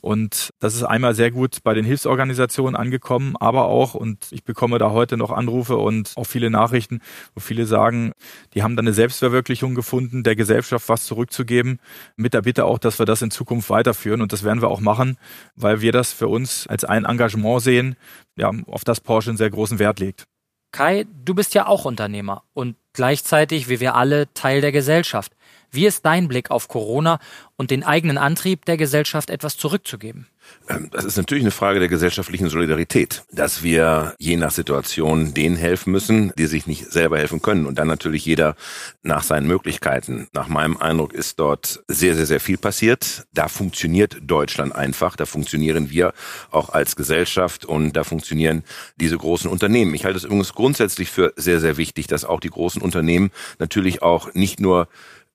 [0.00, 4.78] Und das ist einmal sehr gut bei den Hilfsorganisationen angekommen, aber auch, und ich bekomme
[4.78, 7.00] da heute noch Anrufe und auch viele Nachrichten,
[7.34, 8.12] wo viele sagen,
[8.54, 11.80] die haben dann eine Selbstverwirklichung gefunden, der Gesellschaft was zurückzugeben,
[12.16, 14.20] mit der Bitte auch, dass wir das in Zukunft weiterführen.
[14.20, 15.16] Und das werden wir auch machen,
[15.54, 17.96] weil wir das für uns als ein Engagement sehen,
[18.36, 20.26] ja, auf das Porsche einen sehr großen Wert legt.
[20.72, 25.32] Kai, du bist ja auch Unternehmer und gleichzeitig, wie wir alle, Teil der Gesellschaft.
[25.70, 27.20] Wie ist dein Blick auf Corona
[27.56, 30.26] und den eigenen Antrieb der Gesellschaft etwas zurückzugeben?
[30.68, 35.56] Ähm, das ist natürlich eine Frage der gesellschaftlichen Solidarität, dass wir je nach Situation denen
[35.56, 38.56] helfen müssen, die sich nicht selber helfen können und dann natürlich jeder
[39.02, 40.28] nach seinen Möglichkeiten.
[40.32, 43.26] Nach meinem Eindruck ist dort sehr, sehr, sehr viel passiert.
[43.32, 46.12] Da funktioniert Deutschland einfach, da funktionieren wir
[46.50, 48.64] auch als Gesellschaft und da funktionieren
[48.96, 49.94] diese großen Unternehmen.
[49.94, 54.02] Ich halte es übrigens grundsätzlich für sehr, sehr wichtig, dass auch die großen Unternehmen natürlich
[54.02, 54.88] auch nicht nur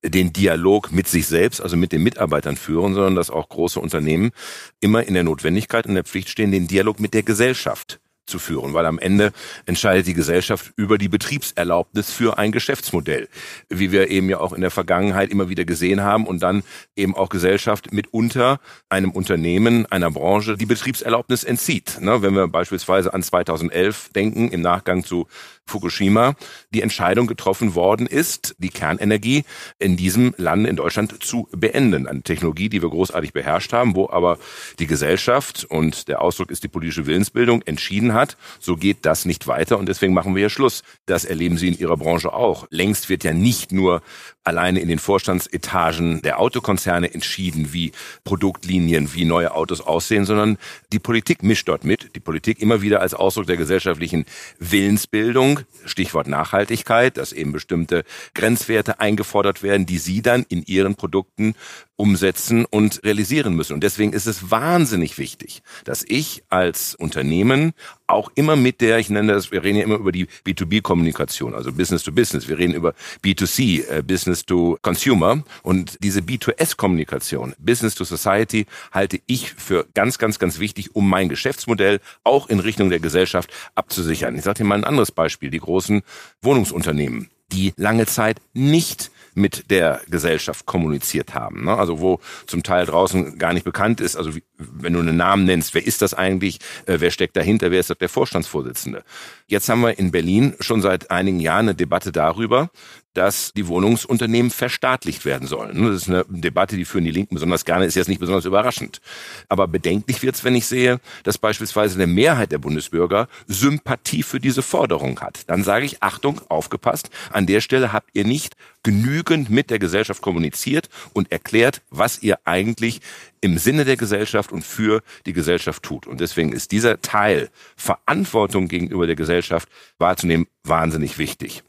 [0.03, 4.31] den Dialog mit sich selbst, also mit den Mitarbeitern führen, sondern dass auch große Unternehmen
[4.79, 8.73] immer in der Notwendigkeit und der Pflicht stehen, den Dialog mit der Gesellschaft zu führen,
[8.73, 9.33] weil am Ende
[9.65, 13.27] entscheidet die Gesellschaft über die Betriebserlaubnis für ein Geschäftsmodell,
[13.69, 16.63] wie wir eben ja auch in der Vergangenheit immer wieder gesehen haben und dann
[16.95, 18.59] eben auch Gesellschaft mitunter
[18.89, 21.99] einem Unternehmen, einer Branche die Betriebserlaubnis entzieht.
[21.99, 25.27] Ne, wenn wir beispielsweise an 2011 denken, im Nachgang zu
[25.71, 26.35] Fukushima,
[26.73, 29.43] die Entscheidung getroffen worden ist, die Kernenergie
[29.79, 32.07] in diesem Land, in Deutschland, zu beenden.
[32.07, 34.37] Eine Technologie, die wir großartig beherrscht haben, wo aber
[34.79, 39.47] die Gesellschaft und der Ausdruck ist die politische Willensbildung entschieden hat, so geht das nicht
[39.47, 40.83] weiter und deswegen machen wir ja Schluss.
[41.05, 42.67] Das erleben Sie in Ihrer Branche auch.
[42.69, 44.01] Längst wird ja nicht nur
[44.43, 47.91] alleine in den Vorstandsetagen der Autokonzerne entschieden, wie
[48.23, 50.57] Produktlinien, wie neue Autos aussehen, sondern
[50.91, 52.15] die Politik mischt dort mit.
[52.15, 54.25] Die Politik immer wieder als Ausdruck der gesellschaftlichen
[54.59, 61.55] Willensbildung, Stichwort Nachhaltigkeit, dass eben bestimmte Grenzwerte eingefordert werden, die sie dann in ihren Produkten
[61.95, 63.73] umsetzen und realisieren müssen.
[63.73, 67.73] Und deswegen ist es wahnsinnig wichtig, dass ich als Unternehmen
[68.11, 71.71] auch immer mit der, ich nenne das, wir reden ja immer über die B2B-Kommunikation, also
[71.71, 72.93] Business to Business, wir reden über
[73.23, 75.43] B2C, äh, Business to Consumer.
[75.63, 81.29] Und diese B2S-Kommunikation, Business to Society, halte ich für ganz, ganz, ganz wichtig, um mein
[81.29, 84.35] Geschäftsmodell auch in Richtung der Gesellschaft abzusichern.
[84.35, 86.01] Ich sage dir mal ein anderes Beispiel, die großen
[86.41, 91.65] Wohnungsunternehmen, die lange Zeit nicht mit der Gesellschaft kommuniziert haben.
[91.65, 91.75] Ne?
[91.75, 95.45] Also wo zum Teil draußen gar nicht bekannt ist, also wie, wenn du einen Namen
[95.45, 99.03] nennst, wer ist das eigentlich, äh, wer steckt dahinter, wer ist der Vorstandsvorsitzende.
[99.47, 102.69] Jetzt haben wir in Berlin schon seit einigen Jahren eine Debatte darüber,
[103.13, 105.83] dass die Wohnungsunternehmen verstaatlicht werden sollen.
[105.83, 109.01] Das ist eine Debatte, die führen die Linken besonders gerne, ist jetzt nicht besonders überraschend.
[109.49, 114.39] Aber bedenklich wird es, wenn ich sehe, dass beispielsweise eine Mehrheit der Bundesbürger Sympathie für
[114.39, 115.49] diese Forderung hat.
[115.49, 120.21] Dann sage ich, Achtung, aufgepasst, an der Stelle habt ihr nicht genügend mit der Gesellschaft
[120.21, 123.01] kommuniziert und erklärt, was ihr eigentlich
[123.41, 126.07] im Sinne der Gesellschaft und für die Gesellschaft tut.
[126.07, 131.63] Und deswegen ist dieser Teil Verantwortung gegenüber der Gesellschaft wahrzunehmen wahnsinnig wichtig.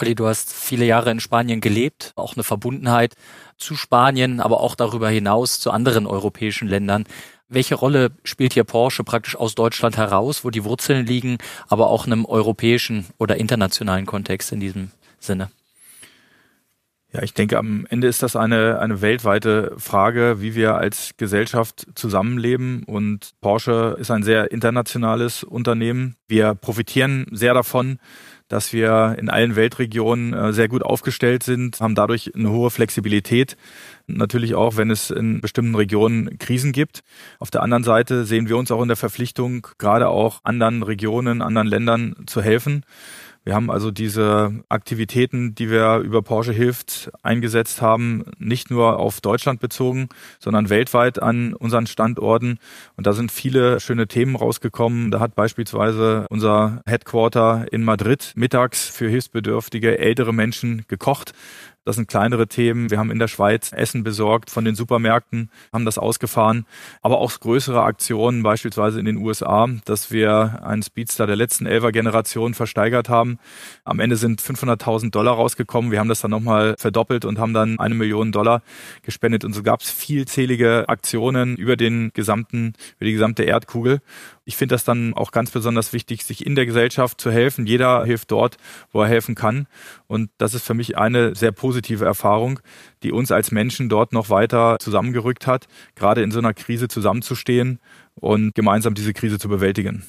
[0.00, 3.14] Olli, du hast viele Jahre in Spanien gelebt, auch eine Verbundenheit
[3.56, 7.04] zu Spanien, aber auch darüber hinaus zu anderen europäischen Ländern.
[7.48, 12.06] Welche Rolle spielt hier Porsche praktisch aus Deutschland heraus, wo die Wurzeln liegen, aber auch
[12.06, 15.50] in einem europäischen oder internationalen Kontext in diesem Sinne?
[17.10, 21.86] Ja, ich denke, am Ende ist das eine, eine weltweite Frage, wie wir als Gesellschaft
[21.94, 22.84] zusammenleben.
[22.84, 26.16] Und Porsche ist ein sehr internationales Unternehmen.
[26.28, 27.98] Wir profitieren sehr davon,
[28.48, 33.56] dass wir in allen Weltregionen äh, sehr gut aufgestellt sind, haben dadurch eine hohe Flexibilität.
[34.06, 37.02] Natürlich auch, wenn es in bestimmten Regionen Krisen gibt.
[37.38, 41.42] Auf der anderen Seite sehen wir uns auch in der Verpflichtung, gerade auch anderen Regionen,
[41.42, 42.84] anderen Ländern zu helfen.
[43.48, 49.22] Wir haben also diese Aktivitäten, die wir über Porsche Hilft eingesetzt haben, nicht nur auf
[49.22, 52.58] Deutschland bezogen, sondern weltweit an unseren Standorten.
[52.98, 55.10] Und da sind viele schöne Themen rausgekommen.
[55.10, 61.32] Da hat beispielsweise unser Headquarter in Madrid mittags für hilfsbedürftige ältere Menschen gekocht.
[61.88, 62.90] Das sind kleinere Themen.
[62.90, 66.66] Wir haben in der Schweiz Essen besorgt von den Supermärkten, haben das ausgefahren.
[67.00, 71.90] Aber auch größere Aktionen, beispielsweise in den USA, dass wir einen Speedster der letzten Elfer
[71.90, 73.38] Generation versteigert haben.
[73.84, 75.90] Am Ende sind 500.000 Dollar rausgekommen.
[75.90, 78.60] Wir haben das dann nochmal verdoppelt und haben dann eine Million Dollar
[79.00, 79.46] gespendet.
[79.46, 84.02] Und so gab es vielzählige Aktionen über den gesamten, über die gesamte Erdkugel.
[84.44, 87.66] Ich finde das dann auch ganz besonders wichtig, sich in der Gesellschaft zu helfen.
[87.66, 88.58] Jeder hilft dort,
[88.92, 89.66] wo er helfen kann.
[90.06, 92.60] Und das ist für mich eine sehr positive Erfahrung,
[93.02, 97.78] die uns als Menschen dort noch weiter zusammengerückt hat, gerade in so einer Krise zusammenzustehen
[98.14, 100.04] und gemeinsam diese Krise zu bewältigen.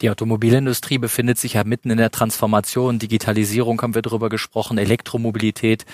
[0.00, 2.98] Die Automobilindustrie befindet sich ja mitten in der Transformation.
[2.98, 5.84] Digitalisierung haben wir darüber gesprochen, Elektromobilität.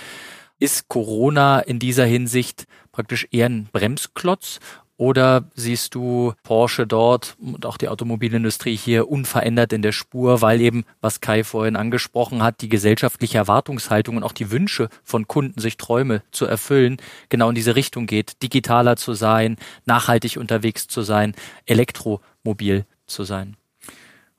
[0.59, 4.61] Ist Corona in dieser Hinsicht praktisch eher ein Bremsklotz
[4.97, 10.61] oder siehst du Porsche dort und auch die Automobilindustrie hier unverändert in der Spur, weil
[10.61, 15.61] eben, was Kai vorhin angesprochen hat, die gesellschaftliche Erwartungshaltung und auch die Wünsche von Kunden,
[15.61, 16.97] sich Träume zu erfüllen,
[17.29, 21.35] genau in diese Richtung geht, digitaler zu sein, nachhaltig unterwegs zu sein,
[21.67, 23.57] elektromobil zu sein?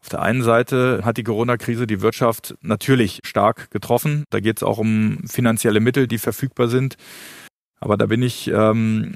[0.01, 4.23] Auf der einen Seite hat die Corona-Krise die Wirtschaft natürlich stark getroffen.
[4.29, 6.95] Da geht es auch um finanzielle Mittel, die verfügbar sind.
[7.79, 9.15] Aber da bin ich ähm,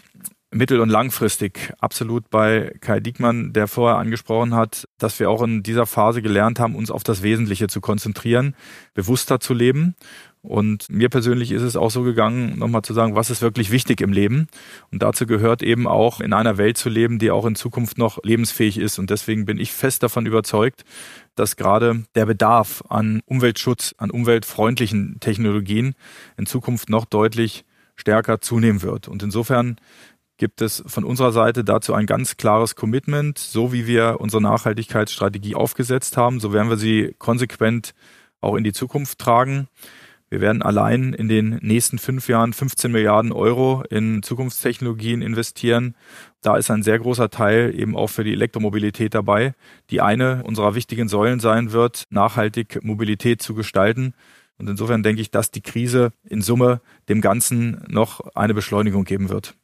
[0.52, 5.64] mittel- und langfristig absolut bei Kai Diekmann, der vorher angesprochen hat, dass wir auch in
[5.64, 8.56] dieser Phase gelernt haben, uns auf das Wesentliche zu konzentrieren,
[8.94, 9.96] bewusster zu leben.
[10.44, 14.02] Und mir persönlich ist es auch so gegangen, nochmal zu sagen, was ist wirklich wichtig
[14.02, 14.48] im Leben.
[14.92, 18.18] Und dazu gehört eben auch, in einer Welt zu leben, die auch in Zukunft noch
[18.24, 18.98] lebensfähig ist.
[18.98, 20.84] Und deswegen bin ich fest davon überzeugt,
[21.36, 25.94] dass gerade der Bedarf an Umweltschutz, an umweltfreundlichen Technologien
[26.38, 27.64] in Zukunft noch deutlich
[27.96, 29.08] stärker zunehmen wird.
[29.08, 29.78] Und insofern
[30.42, 33.38] gibt es von unserer Seite dazu ein ganz klares Commitment.
[33.38, 37.94] So wie wir unsere Nachhaltigkeitsstrategie aufgesetzt haben, so werden wir sie konsequent
[38.42, 39.68] auch in die Zukunft tragen.
[40.32, 45.96] Wir werden allein in den nächsten fünf Jahren 15 Milliarden Euro in Zukunftstechnologien investieren.
[46.42, 49.54] Da ist ein sehr großer Teil eben auch für die Elektromobilität dabei,
[49.92, 54.16] die eine unserer wichtigen Säulen sein wird, nachhaltig Mobilität zu gestalten.
[54.58, 59.30] Und insofern denke ich, dass die Krise in Summe dem Ganzen noch eine Beschleunigung geben
[59.30, 59.56] wird.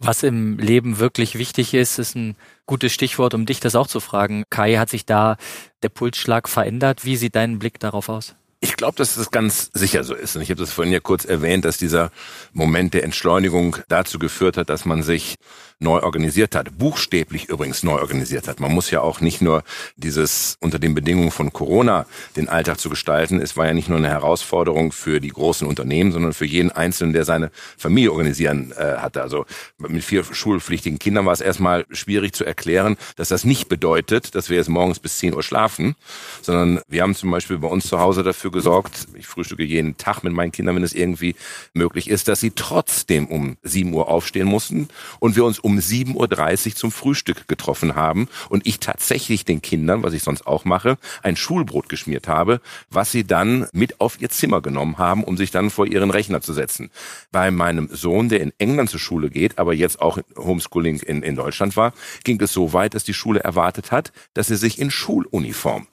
[0.00, 3.98] Was im Leben wirklich wichtig ist, ist ein gutes Stichwort, um dich das auch zu
[3.98, 4.44] fragen.
[4.48, 5.36] Kai, hat sich da
[5.82, 7.04] der Pulsschlag verändert?
[7.04, 8.37] Wie sieht dein Blick darauf aus?
[8.60, 10.34] Ich glaube, dass das ganz sicher so ist.
[10.34, 12.10] Und ich habe das vorhin ja kurz erwähnt, dass dieser
[12.52, 15.36] Moment der Entschleunigung dazu geführt hat, dass man sich
[15.80, 16.76] neu organisiert hat.
[16.76, 18.58] Buchstäblich übrigens neu organisiert hat.
[18.58, 19.62] Man muss ja auch nicht nur
[19.96, 23.40] dieses unter den Bedingungen von Corona den Alltag zu gestalten.
[23.40, 27.12] Es war ja nicht nur eine Herausforderung für die großen Unternehmen, sondern für jeden Einzelnen,
[27.12, 29.22] der seine Familie organisieren äh, hatte.
[29.22, 29.46] Also
[29.78, 34.50] mit vier schulpflichtigen Kindern war es erstmal schwierig zu erklären, dass das nicht bedeutet, dass
[34.50, 35.94] wir jetzt morgens bis 10 Uhr schlafen,
[36.42, 40.22] sondern wir haben zum Beispiel bei uns zu Hause dafür gesorgt, ich frühstücke jeden Tag
[40.22, 41.34] mit meinen Kindern, wenn es irgendwie
[41.74, 44.88] möglich ist, dass sie trotzdem um 7 Uhr aufstehen mussten
[45.20, 50.02] und wir uns um 7.30 Uhr zum Frühstück getroffen haben und ich tatsächlich den Kindern,
[50.02, 54.30] was ich sonst auch mache, ein Schulbrot geschmiert habe, was sie dann mit auf ihr
[54.30, 56.90] Zimmer genommen haben, um sich dann vor ihren Rechner zu setzen.
[57.32, 61.36] Bei meinem Sohn, der in England zur Schule geht, aber jetzt auch Homeschooling in, in
[61.36, 61.92] Deutschland war,
[62.24, 65.86] ging es so weit, dass die Schule erwartet hat, dass er sich in Schuluniform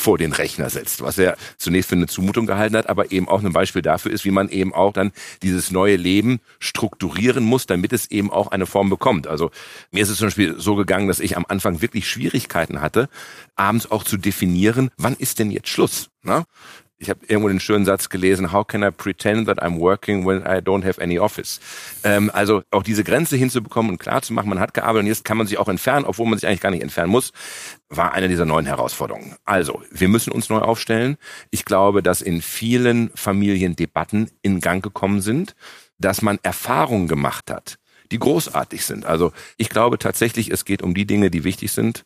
[0.00, 3.42] vor den Rechner setzt, was er zunächst für eine Zumutung gehalten hat, aber eben auch
[3.42, 7.92] ein Beispiel dafür ist, wie man eben auch dann dieses neue Leben strukturieren muss, damit
[7.92, 9.26] es eben auch eine Form bekommt.
[9.26, 9.50] Also
[9.90, 13.08] mir ist es zum Beispiel so gegangen, dass ich am Anfang wirklich Schwierigkeiten hatte,
[13.56, 16.08] abends auch zu definieren, wann ist denn jetzt Schluss?
[16.22, 16.44] Ne?
[17.00, 20.42] Ich habe irgendwo den schönen Satz gelesen, how can I pretend that I'm working when
[20.42, 21.58] I don't have any office?
[22.04, 25.24] Ähm, also auch diese Grenze hinzubekommen und klar zu machen, man hat gearbeitet und jetzt
[25.24, 27.32] kann man sich auch entfernen, obwohl man sich eigentlich gar nicht entfernen muss,
[27.88, 29.34] war eine dieser neuen Herausforderungen.
[29.46, 31.16] Also, wir müssen uns neu aufstellen.
[31.50, 35.56] Ich glaube, dass in vielen Familien Debatten in Gang gekommen sind,
[35.98, 37.78] dass man Erfahrungen gemacht hat,
[38.10, 39.06] die großartig sind.
[39.06, 42.04] Also ich glaube tatsächlich, es geht um die Dinge, die wichtig sind.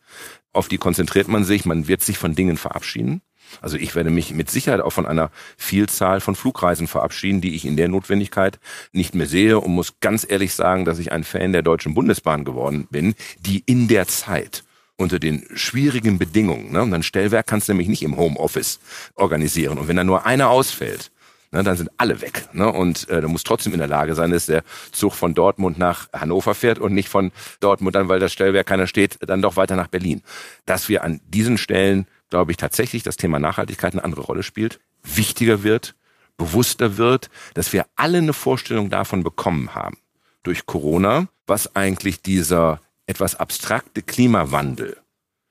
[0.52, 3.22] Auf die konzentriert man sich, man wird sich von Dingen verabschieden.
[3.60, 7.64] Also ich werde mich mit Sicherheit auch von einer Vielzahl von Flugreisen verabschieden, die ich
[7.64, 8.58] in der Notwendigkeit
[8.92, 12.44] nicht mehr sehe und muss ganz ehrlich sagen, dass ich ein Fan der Deutschen Bundesbahn
[12.44, 14.64] geworden bin, die in der Zeit
[14.96, 18.78] unter den schwierigen Bedingungen, ne, und ein Stellwerk kannst du nämlich nicht im Homeoffice
[19.16, 19.78] organisieren.
[19.78, 21.10] Und wenn da nur einer ausfällt,
[21.54, 22.48] ne, dann sind alle weg.
[22.52, 22.70] Ne?
[22.70, 24.62] Und äh, du musst trotzdem in der Lage sein, dass der
[24.92, 28.86] Zug von Dortmund nach Hannover fährt und nicht von Dortmund dann, weil das Stellwerk keiner
[28.86, 30.22] steht, dann doch weiter nach Berlin.
[30.66, 34.80] Dass wir an diesen Stellen glaube ich, tatsächlich das Thema Nachhaltigkeit eine andere Rolle spielt,
[35.04, 35.94] wichtiger wird,
[36.36, 39.98] bewusster wird, dass wir alle eine Vorstellung davon bekommen haben
[40.42, 44.96] durch Corona, was eigentlich dieser etwas abstrakte Klimawandel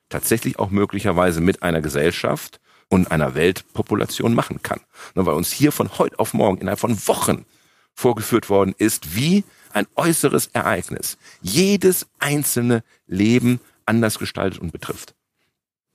[0.09, 2.59] tatsächlich auch möglicherweise mit einer Gesellschaft
[2.93, 4.79] und einer Weltpopulation machen kann.
[5.15, 7.45] Nur weil uns hier von heute auf morgen innerhalb von Wochen
[7.95, 15.15] vorgeführt worden ist, wie ein äußeres Ereignis jedes einzelne Leben anders gestaltet und betrifft.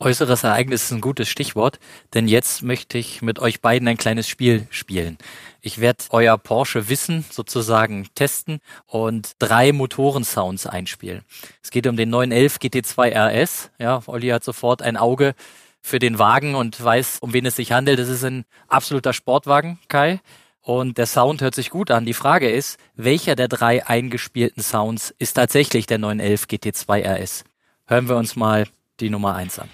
[0.00, 1.78] Äußeres Ereignis ist ein gutes Stichwort,
[2.14, 5.18] denn jetzt möchte ich mit euch beiden ein kleines Spiel spielen.
[5.60, 11.22] Ich werde euer Porsche Wissen sozusagen testen und drei Motorensounds einspielen.
[11.62, 13.70] Es geht um den 911 GT2 RS.
[13.78, 15.34] Ja, Olli hat sofort ein Auge
[15.80, 17.98] für den Wagen und weiß, um wen es sich handelt.
[17.98, 20.20] Das ist ein absoluter Sportwagen, Kai.
[20.60, 22.04] Und der Sound hört sich gut an.
[22.04, 27.44] Die Frage ist, welcher der drei eingespielten Sounds ist tatsächlich der 911 GT2 RS?
[27.86, 28.66] Hören wir uns mal
[29.00, 29.70] die Nummer 1 an.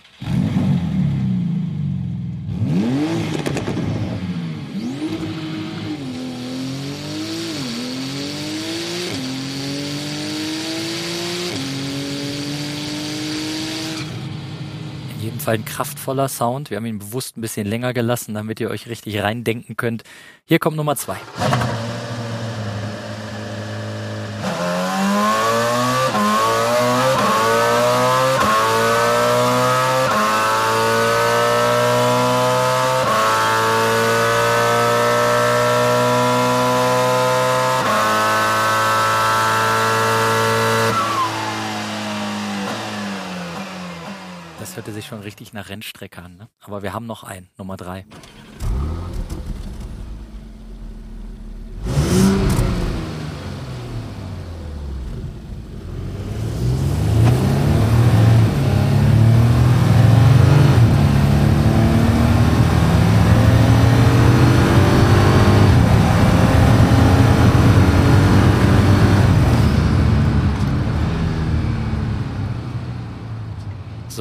[15.44, 16.70] Fall ein kraftvoller Sound.
[16.70, 20.02] Wir haben ihn bewusst ein bisschen länger gelassen, damit ihr euch richtig reindenken könnt.
[20.46, 21.18] Hier kommt Nummer 2.
[45.04, 45.10] sich
[45.64, 46.36] nach Rennstrecke an.
[46.36, 46.48] Ne?
[46.60, 48.06] Aber wir haben noch einen, Nummer drei.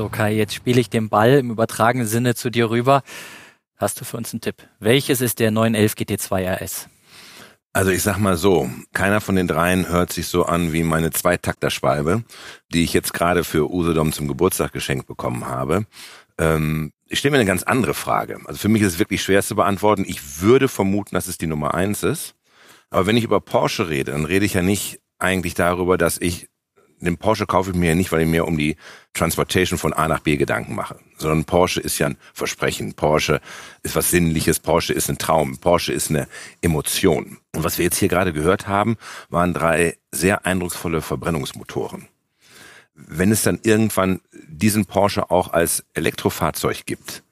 [0.04, 3.04] So Kai, jetzt spiele ich den Ball im übertragenen Sinne zu dir rüber.
[3.78, 4.58] Hast du für uns einen Tipp?
[4.82, 6.90] Welches ist der 911 GT2 RS?
[7.72, 11.12] Also ich sag mal so, keiner von den dreien hört sich so an wie meine
[11.12, 12.26] Zweitakterschwalbe,
[12.74, 15.86] die ich jetzt gerade für Usedom zum Geburtstag geschenkt bekommen habe.
[16.38, 18.42] Ähm, ich stelle mir eine ganz andere Frage.
[18.44, 20.04] Also für mich ist es wirklich schwer zu beantworten.
[20.06, 22.36] Ich würde vermuten, dass es die Nummer eins ist.
[22.90, 26.50] Aber wenn ich über Porsche rede, dann rede ich ja nicht eigentlich darüber, dass ich
[27.06, 28.76] den Porsche kaufe ich mir ja nicht, weil ich mir um die
[29.14, 32.94] Transportation von A nach B Gedanken mache, sondern Porsche ist ja ein Versprechen.
[32.94, 33.42] Porsche
[33.84, 34.60] ist was Sinnliches.
[34.60, 35.58] Porsche ist ein Traum.
[35.58, 36.28] Porsche ist eine
[36.62, 37.38] Emotion.
[37.56, 38.98] Und was wir jetzt hier gerade gehört haben,
[39.30, 42.08] waren drei sehr eindrucksvolle Verbrennungsmotoren.
[42.96, 47.24] Wenn es dann irgendwann diesen Porsche auch als Elektrofahrzeug gibt,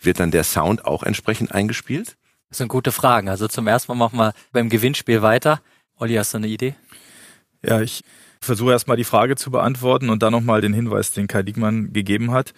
[0.00, 2.16] wird dann der Sound auch entsprechend eingespielt?
[2.48, 3.28] Das sind gute Fragen.
[3.28, 5.60] Also zum ersten Mal machen wir beim Gewinnspiel weiter.
[5.96, 6.74] Olli, hast du eine Idee?
[7.62, 8.02] Ja, ich
[8.42, 12.30] versuche erstmal die Frage zu beantworten und dann nochmal den Hinweis, den Kai Diekmann gegeben
[12.30, 12.52] hat.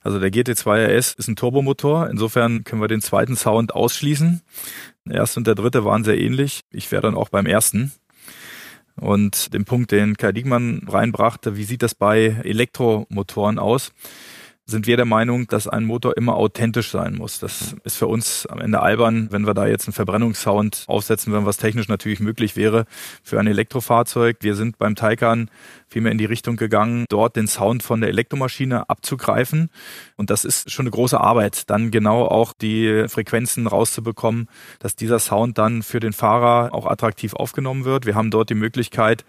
[0.00, 2.08] Also der GT2 RS ist ein Turbomotor.
[2.10, 4.42] Insofern können wir den zweiten Sound ausschließen.
[5.04, 6.62] Der erste und der dritte waren sehr ähnlich.
[6.70, 7.92] Ich wäre dann auch beim ersten.
[8.96, 13.92] Und den Punkt, den Kai Diekmann reinbrachte, wie sieht das bei Elektromotoren aus?
[14.68, 17.38] Sind wir der Meinung, dass ein Motor immer authentisch sein muss.
[17.40, 21.46] Das ist für uns am Ende albern, wenn wir da jetzt einen Verbrennungssound aufsetzen, wenn
[21.46, 22.84] was technisch natürlich möglich wäre
[23.22, 24.36] für ein Elektrofahrzeug.
[24.40, 25.50] Wir sind beim Taycan
[25.88, 29.70] vielmehr in die Richtung gegangen, dort den Sound von der Elektromaschine abzugreifen.
[30.16, 34.48] Und das ist schon eine große Arbeit, dann genau auch die Frequenzen rauszubekommen,
[34.80, 38.04] dass dieser Sound dann für den Fahrer auch attraktiv aufgenommen wird.
[38.04, 39.24] Wir haben dort die Möglichkeit,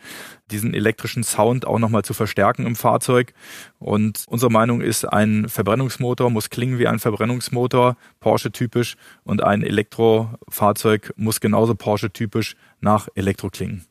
[0.51, 3.33] diesen elektrischen Sound auch nochmal zu verstärken im Fahrzeug.
[3.79, 11.13] Und unsere Meinung ist, ein Verbrennungsmotor muss klingen wie ein Verbrennungsmotor, Porsche-typisch, und ein Elektrofahrzeug
[11.15, 13.85] muss genauso Porsche-typisch nach Elektro klingen.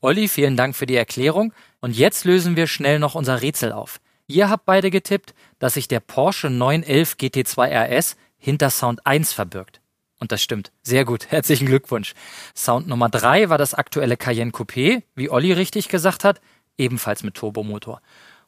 [0.00, 1.52] Olli, vielen Dank für die Erklärung.
[1.80, 4.00] Und jetzt lösen wir schnell noch unser Rätsel auf.
[4.26, 9.79] Ihr habt beide getippt, dass sich der Porsche 911 GT2 RS hinter Sound 1 verbirgt.
[10.20, 10.70] Und das stimmt.
[10.82, 11.26] Sehr gut.
[11.30, 12.14] Herzlichen Glückwunsch.
[12.54, 16.40] Sound Nummer 3 war das aktuelle Cayenne Coupé, wie Olli richtig gesagt hat,
[16.78, 18.00] ebenfalls mit Turbomotor.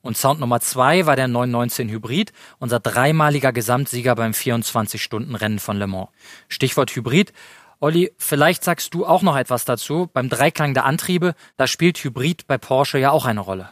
[0.03, 5.87] Und Sound Nummer 2 war der 919 Hybrid, unser dreimaliger Gesamtsieger beim 24-Stunden-Rennen von Le
[5.87, 6.09] Mans.
[6.49, 7.33] Stichwort Hybrid.
[7.79, 10.09] Olli, vielleicht sagst du auch noch etwas dazu.
[10.12, 13.70] Beim Dreiklang der Antriebe, da spielt Hybrid bei Porsche ja auch eine Rolle.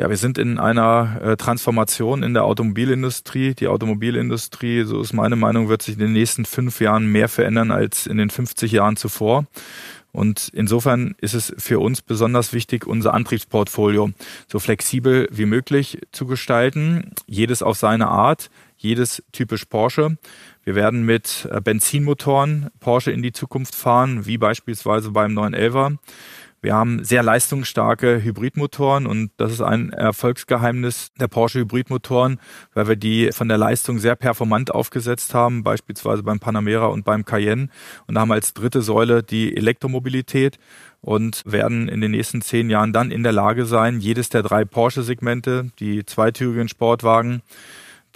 [0.00, 3.52] Ja, wir sind in einer äh, Transformation in der Automobilindustrie.
[3.52, 7.70] Die Automobilindustrie, so ist meine Meinung, wird sich in den nächsten fünf Jahren mehr verändern
[7.70, 9.44] als in den 50 Jahren zuvor.
[10.10, 14.08] Und insofern ist es für uns besonders wichtig, unser Antriebsportfolio
[14.48, 17.12] so flexibel wie möglich zu gestalten.
[17.26, 18.48] Jedes auf seine Art,
[18.78, 20.16] jedes typisch Porsche.
[20.64, 25.98] Wir werden mit äh, Benzinmotoren Porsche in die Zukunft fahren, wie beispielsweise beim 911er.
[26.62, 32.38] Wir haben sehr leistungsstarke Hybridmotoren und das ist ein Erfolgsgeheimnis der Porsche Hybridmotoren,
[32.74, 37.24] weil wir die von der Leistung sehr performant aufgesetzt haben, beispielsweise beim Panamera und beim
[37.24, 37.70] Cayenne
[38.06, 40.58] und haben als dritte Säule die Elektromobilität
[41.00, 44.66] und werden in den nächsten zehn Jahren dann in der Lage sein, jedes der drei
[44.66, 47.40] Porsche-Segmente, die zweitürigen Sportwagen,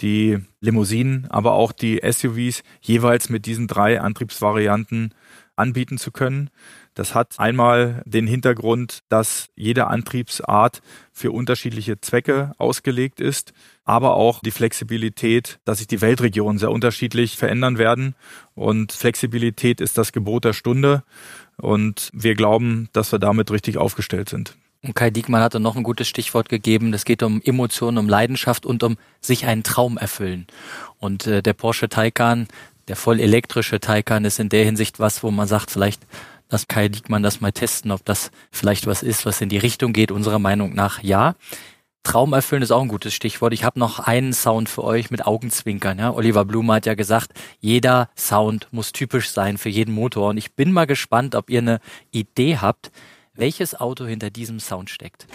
[0.01, 5.15] die Limousinen, aber auch die SUVs jeweils mit diesen drei Antriebsvarianten
[5.55, 6.49] anbieten zu können.
[6.95, 10.81] Das hat einmal den Hintergrund, dass jede Antriebsart
[11.11, 17.35] für unterschiedliche Zwecke ausgelegt ist, aber auch die Flexibilität, dass sich die Weltregionen sehr unterschiedlich
[17.37, 18.15] verändern werden.
[18.55, 21.03] Und Flexibilität ist das Gebot der Stunde.
[21.57, 24.55] Und wir glauben, dass wir damit richtig aufgestellt sind.
[24.81, 26.93] Und Kai Diekmann hatte noch ein gutes Stichwort gegeben.
[26.93, 30.47] Es geht um Emotionen, um Leidenschaft und um sich einen Traum erfüllen.
[30.99, 32.47] Und äh, der Porsche Taycan,
[32.87, 36.05] der voll elektrische Taycan ist in der Hinsicht was, wo man sagt, vielleicht
[36.49, 39.93] lass Kai Diekmann das mal testen, ob das vielleicht was ist, was in die Richtung
[39.93, 40.11] geht.
[40.11, 41.35] Unserer Meinung nach ja.
[42.03, 43.51] Traum erfüllen ist auch ein gutes Stichwort.
[43.51, 45.97] Ich habe noch einen Sound für euch mit Augenzwinkern.
[45.97, 46.13] Ja?
[46.13, 50.29] Oliver Blume hat ja gesagt, jeder Sound muss typisch sein für jeden Motor.
[50.29, 51.79] Und ich bin mal gespannt, ob ihr eine
[52.11, 52.91] Idee habt,
[53.33, 55.25] welches Auto hinter diesem Sound steckt.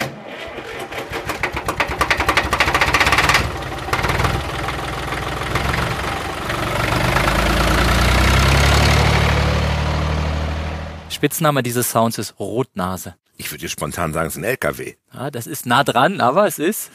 [11.21, 13.15] Spitzname dieses Sounds ist Rotnase.
[13.37, 14.95] Ich würde jetzt spontan sagen, es ist ein LKW.
[15.13, 16.91] Ja, das ist nah dran, aber es ist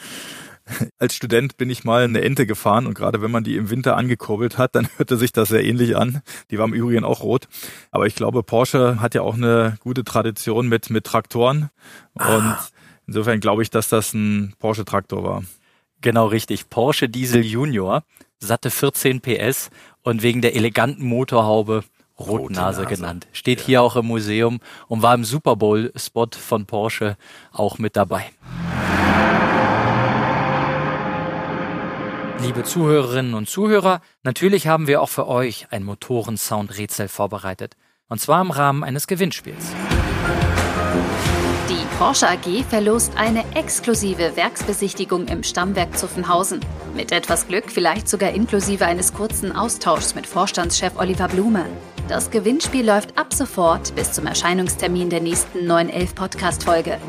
[0.98, 3.96] als Student bin ich mal eine Ente gefahren und gerade wenn man die im Winter
[3.96, 6.22] angekurbelt hat, dann hörte sich das sehr ähnlich an.
[6.50, 7.46] Die war im Übrigen auch rot.
[7.92, 11.70] Aber ich glaube, Porsche hat ja auch eine gute Tradition mit, mit Traktoren.
[12.16, 12.36] Ah.
[12.36, 12.56] Und
[13.06, 15.44] insofern glaube ich, dass das ein Porsche Traktor war.
[16.00, 16.68] Genau richtig.
[16.68, 18.02] Porsche Diesel Junior,
[18.40, 19.70] satte 14 PS
[20.02, 21.84] und wegen der eleganten Motorhaube
[22.18, 22.86] Rotnase, Rotnase.
[22.86, 23.26] genannt.
[23.32, 23.66] Steht ja.
[23.66, 27.16] hier auch im Museum und war im Super Bowl Spot von Porsche
[27.52, 28.30] auch mit dabei.
[32.42, 37.76] Liebe Zuhörerinnen und Zuhörer, natürlich haben wir auch für euch ein Motorensound-Rätsel vorbereitet.
[38.08, 39.72] Und zwar im Rahmen eines Gewinnspiels.
[41.68, 46.60] Die Porsche AG verlost eine exklusive Werksbesichtigung im Stammwerk Zuffenhausen.
[46.94, 51.64] Mit etwas Glück vielleicht sogar inklusive eines kurzen Austauschs mit Vorstandschef Oliver Blume.
[52.08, 57.00] Das Gewinnspiel läuft ab sofort bis zum Erscheinungstermin der nächsten 911 Podcast-Folge.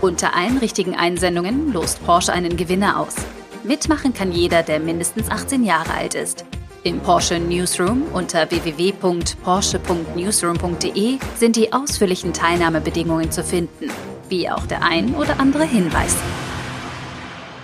[0.00, 3.16] Unter allen richtigen Einsendungen lost Porsche einen Gewinner aus.
[3.64, 6.44] Mitmachen kann jeder, der mindestens 18 Jahre alt ist.
[6.84, 13.90] Im Porsche Newsroom unter www.porsche.newsroom.de sind die ausführlichen Teilnahmebedingungen zu finden,
[14.28, 16.14] wie auch der ein oder andere Hinweis.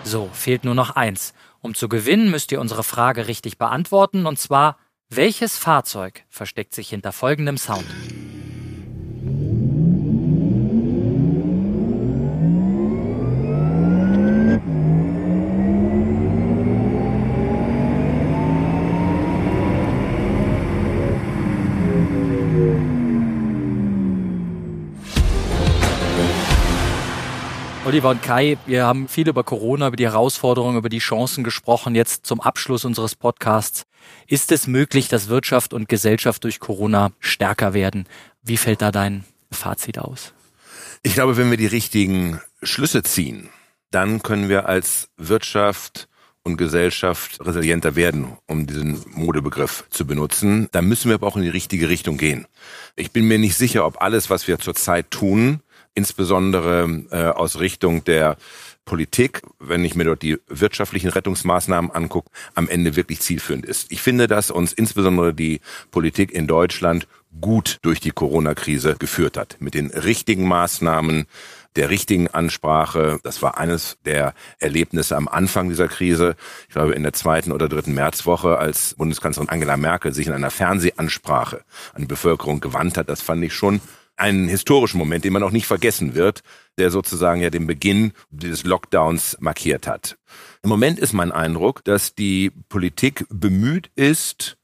[0.03, 1.35] So, fehlt nur noch eins.
[1.61, 4.77] Um zu gewinnen, müsst ihr unsere Frage richtig beantworten, und zwar,
[5.13, 7.85] welches Fahrzeug versteckt sich hinter folgendem Sound?
[27.91, 31.97] Oliver und Kai, wir haben viel über Corona, über die Herausforderungen, über die Chancen gesprochen.
[31.97, 33.83] Jetzt zum Abschluss unseres Podcasts.
[34.29, 38.07] Ist es möglich, dass Wirtschaft und Gesellschaft durch Corona stärker werden?
[38.45, 40.33] Wie fällt da dein Fazit aus?
[41.03, 43.49] Ich glaube, wenn wir die richtigen Schlüsse ziehen,
[43.91, 46.07] dann können wir als Wirtschaft
[46.45, 50.69] und Gesellschaft resilienter werden, um diesen Modebegriff zu benutzen.
[50.71, 52.47] Da müssen wir aber auch in die richtige Richtung gehen.
[52.95, 55.61] Ich bin mir nicht sicher, ob alles, was wir zurzeit tun,
[55.95, 58.37] insbesondere äh, aus Richtung der
[58.85, 63.93] Politik, wenn ich mir dort die wirtschaftlichen Rettungsmaßnahmen angucke, am Ende wirklich zielführend ist.
[63.93, 65.61] Ich finde, dass uns insbesondere die
[65.91, 67.07] Politik in Deutschland
[67.41, 69.57] gut durch die Corona-Krise geführt hat.
[69.61, 71.27] Mit den richtigen Maßnahmen,
[71.77, 73.21] der richtigen Ansprache.
[73.23, 76.35] Das war eines der Erlebnisse am Anfang dieser Krise.
[76.67, 80.51] Ich glaube, in der zweiten oder dritten Märzwoche, als Bundeskanzlerin Angela Merkel sich in einer
[80.51, 81.63] Fernsehansprache
[81.95, 83.81] an die Bevölkerung gewandt hat, das fand ich schon
[84.21, 86.43] einen historischen Moment, den man auch nicht vergessen wird,
[86.79, 90.19] der sozusagen ja den Beginn des Lockdowns markiert hat.
[90.63, 94.59] Im Moment ist mein Eindruck, dass die Politik bemüht ist,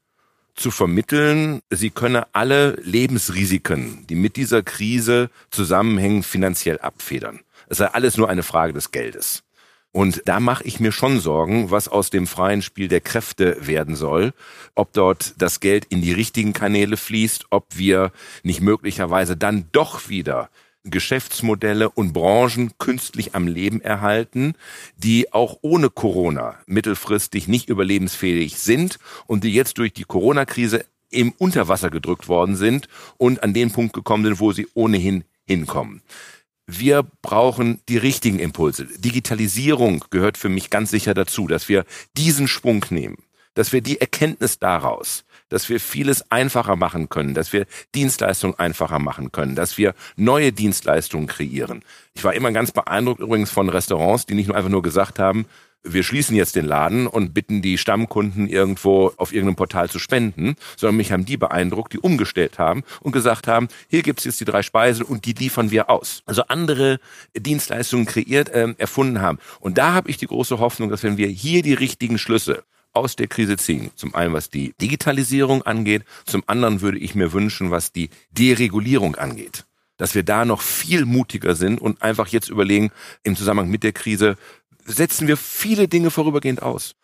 [0.57, 7.41] zu vermitteln, sie könne alle Lebensrisiken, die mit dieser Krise zusammenhängen, finanziell abfedern.
[7.67, 9.43] Es sei alles nur eine Frage des Geldes.
[9.91, 13.95] Und da mache ich mir schon Sorgen, was aus dem freien Spiel der Kräfte werden
[13.95, 14.33] soll,
[14.75, 18.11] ob dort das Geld in die richtigen Kanäle fließt, ob wir
[18.43, 20.49] nicht möglicherweise dann doch wieder
[20.83, 24.53] Geschäftsmodelle und Branchen künstlich am Leben erhalten,
[24.97, 31.31] die auch ohne Corona mittelfristig nicht überlebensfähig sind und die jetzt durch die Corona-Krise im
[31.37, 36.01] Unterwasser gedrückt worden sind und an den Punkt gekommen sind, wo sie ohnehin hinkommen.
[36.67, 38.85] Wir brauchen die richtigen Impulse.
[38.85, 41.85] Digitalisierung gehört für mich ganz sicher dazu, dass wir
[42.17, 43.17] diesen Schwung nehmen,
[43.53, 47.65] dass wir die Erkenntnis daraus dass wir vieles einfacher machen können, dass wir
[47.95, 51.83] Dienstleistungen einfacher machen können, dass wir neue Dienstleistungen kreieren.
[52.13, 55.45] Ich war immer ganz beeindruckt übrigens von Restaurants, die nicht nur einfach nur gesagt haben,
[55.83, 60.55] wir schließen jetzt den Laden und bitten die Stammkunden irgendwo auf irgendeinem Portal zu spenden,
[60.75, 64.45] sondern mich haben die beeindruckt, die umgestellt haben und gesagt haben, hier gibt's jetzt die
[64.45, 66.23] drei Speisen und die liefern wir aus.
[66.25, 66.99] Also andere
[67.35, 69.39] Dienstleistungen kreiert, äh, erfunden haben.
[69.59, 72.63] Und da habe ich die große Hoffnung, dass wenn wir hier die richtigen Schlüsse
[72.97, 73.91] aus der Krise ziehen.
[73.95, 79.15] Zum einen, was die Digitalisierung angeht, zum anderen würde ich mir wünschen, was die Deregulierung
[79.15, 79.65] angeht.
[79.97, 82.91] Dass wir da noch viel mutiger sind und einfach jetzt überlegen,
[83.23, 84.37] im Zusammenhang mit der Krise,
[84.87, 86.95] setzen wir viele Dinge vorübergehend aus.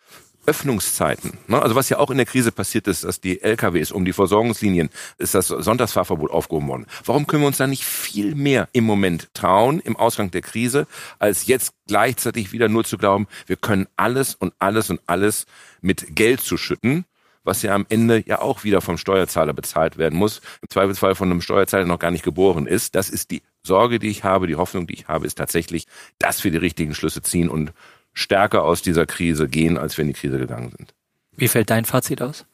[0.46, 1.38] Öffnungszeiten.
[1.46, 1.60] Ne?
[1.60, 4.90] Also was ja auch in der Krise passiert ist, dass die LKWs um die Versorgungslinien
[5.18, 6.86] ist das Sonntagsfahrverbot aufgehoben worden.
[7.04, 10.86] Warum können wir uns da nicht viel mehr im Moment trauen im Ausgang der Krise,
[11.18, 15.46] als jetzt gleichzeitig wieder nur zu glauben, wir können alles und alles und alles
[15.80, 17.04] mit Geld zu schütten,
[17.42, 21.30] was ja am Ende ja auch wieder vom Steuerzahler bezahlt werden muss, im Zweifelsfall von
[21.30, 22.94] einem Steuerzahler noch gar nicht geboren ist.
[22.94, 25.86] Das ist die Sorge, die ich habe, die Hoffnung, die ich habe, ist tatsächlich,
[26.18, 27.72] dass wir die richtigen Schlüsse ziehen und
[28.12, 30.94] stärker aus dieser Krise gehen, als wir in die Krise gegangen sind.
[31.36, 32.46] Wie fällt dein Fazit aus?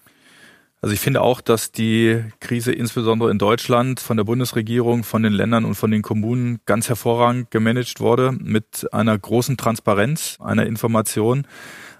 [0.82, 5.34] Also ich finde auch, dass die Krise insbesondere in Deutschland von der Bundesregierung, von den
[5.34, 11.46] Ländern und von den Kommunen ganz hervorragend gemanagt wurde, mit einer großen Transparenz, einer Information,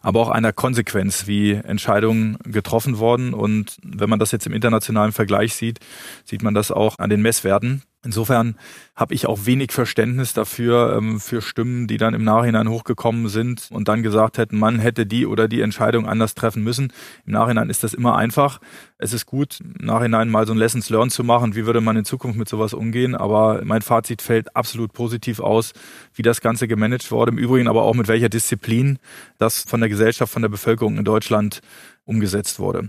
[0.01, 3.35] aber auch einer Konsequenz, wie Entscheidungen getroffen worden.
[3.35, 5.81] Und wenn man das jetzt im internationalen Vergleich sieht,
[6.25, 7.83] sieht man das auch an den Messwerten.
[8.03, 8.57] Insofern
[8.97, 13.69] habe ich auch wenig Verständnis dafür, ähm, für Stimmen, die dann im Nachhinein hochgekommen sind
[13.71, 16.95] und dann gesagt hätten, man hätte die oder die Entscheidung anders treffen müssen.
[17.27, 18.59] Im Nachhinein ist das immer einfach.
[18.97, 21.97] Es ist gut, im Nachhinein mal so ein Lessons Learned zu machen, wie würde man
[21.99, 23.15] in Zukunft mit sowas umgehen.
[23.15, 25.75] Aber mein Fazit fällt absolut positiv aus,
[26.15, 27.33] wie das Ganze gemanagt wurde.
[27.33, 28.99] Im Übrigen aber auch mit welcher Disziplin
[29.37, 31.61] das von der Gesellschaft, von der Bevölkerung in Deutschland
[32.07, 32.89] umgesetzt wurde.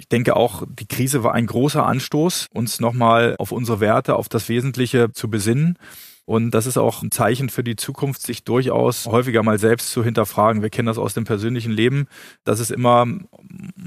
[0.00, 4.30] Ich denke auch, die Krise war ein großer Anstoß, uns nochmal auf unsere Werte, auf
[4.30, 5.76] das Wesentliche zu besinnen.
[6.24, 10.02] Und das ist auch ein Zeichen für die Zukunft, sich durchaus häufiger mal selbst zu
[10.02, 10.62] hinterfragen.
[10.62, 12.06] Wir kennen das aus dem persönlichen Leben,
[12.44, 13.04] dass es immer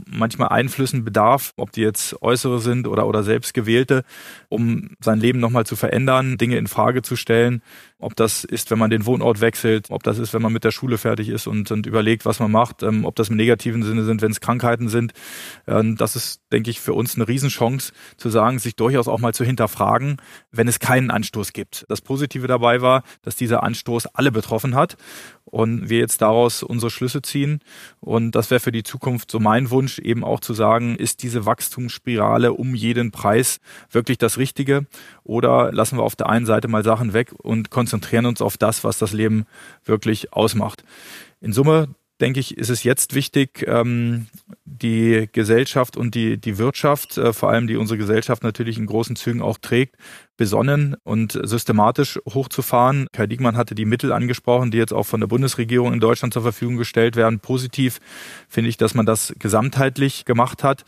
[0.05, 4.03] manchmal Einflüssen bedarf, ob die jetzt äußere sind oder, oder selbst gewählte,
[4.49, 7.63] um sein Leben nochmal zu verändern, Dinge in Frage zu stellen.
[8.03, 10.71] Ob das ist, wenn man den Wohnort wechselt, ob das ist, wenn man mit der
[10.71, 14.03] Schule fertig ist und, und überlegt, was man macht, ähm, ob das im negativen Sinne
[14.03, 15.13] sind, wenn es Krankheiten sind.
[15.67, 19.33] Ähm, das ist, denke ich, für uns eine Riesenchance zu sagen, sich durchaus auch mal
[19.33, 20.17] zu hinterfragen,
[20.51, 21.85] wenn es keinen Anstoß gibt.
[21.87, 24.97] Das Positive dabei war, dass dieser Anstoß alle betroffen hat
[25.45, 27.61] und wir jetzt daraus unsere Schlüsse ziehen.
[28.01, 31.45] Und das wäre für die Zukunft so mein Wunsch, eben auch zu sagen, ist diese
[31.45, 34.87] Wachstumsspirale um jeden Preis wirklich das Richtige?
[35.23, 37.92] Oder lassen wir auf der einen Seite mal Sachen weg und konzentrieren
[38.25, 39.45] uns auf das, was das Leben
[39.85, 40.83] wirklich ausmacht?
[41.41, 41.89] In Summe
[42.21, 44.27] denke ich, ist es jetzt wichtig, ähm,
[44.65, 49.15] die Gesellschaft und die, die Wirtschaft, äh, vor allem die unsere Gesellschaft natürlich in großen
[49.15, 49.97] Zügen auch trägt,
[50.37, 53.07] besonnen und systematisch hochzufahren.
[53.11, 56.41] Kai Diekmann hatte die Mittel angesprochen, die jetzt auch von der Bundesregierung in Deutschland zur
[56.41, 57.39] Verfügung gestellt werden.
[57.39, 57.99] Positiv
[58.47, 60.85] finde ich, dass man das gesamtheitlich gemacht hat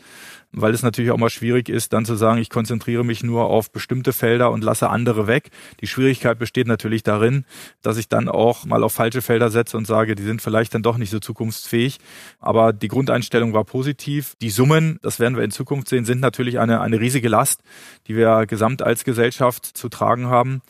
[0.56, 3.70] weil es natürlich auch mal schwierig ist, dann zu sagen, ich konzentriere mich nur auf
[3.70, 5.50] bestimmte Felder und lasse andere weg.
[5.80, 7.44] Die Schwierigkeit besteht natürlich darin,
[7.82, 10.82] dass ich dann auch mal auf falsche Felder setze und sage, die sind vielleicht dann
[10.82, 11.98] doch nicht so zukunftsfähig.
[12.38, 14.34] Aber die Grundeinstellung war positiv.
[14.40, 17.60] Die Summen, das werden wir in Zukunft sehen, sind natürlich eine, eine riesige Last,
[18.06, 19.04] die wir gesamt als
[19.36, 20.62] Gesellschaft zu tragen haben.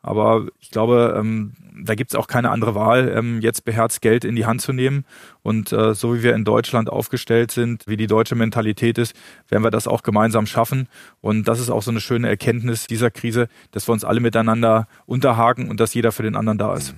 [0.00, 1.52] Aber ich glaube, ähm,
[1.84, 4.72] da gibt es auch keine andere Wahl, ähm, jetzt beherzt Geld in die Hand zu
[4.72, 5.04] nehmen.
[5.42, 9.14] Und äh, so wie wir in Deutschland aufgestellt sind, wie die deutsche Mentalität ist,
[9.48, 10.88] werden wir das auch gemeinsam schaffen.
[11.20, 14.86] Und das ist auch so eine schöne Erkenntnis dieser Krise, dass wir uns alle miteinander
[15.04, 16.94] unterhaken und dass jeder für den anderen da ist.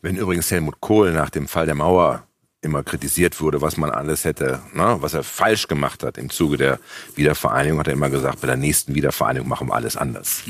[0.00, 2.24] Wenn übrigens Helmut Kohl nach dem Fall der Mauer
[2.62, 6.56] immer kritisiert wurde, was man alles hätte, ne, was er falsch gemacht hat im Zuge
[6.56, 6.78] der
[7.16, 10.44] Wiedervereinigung, hat er immer gesagt, bei der nächsten Wiedervereinigung machen wir alles anders.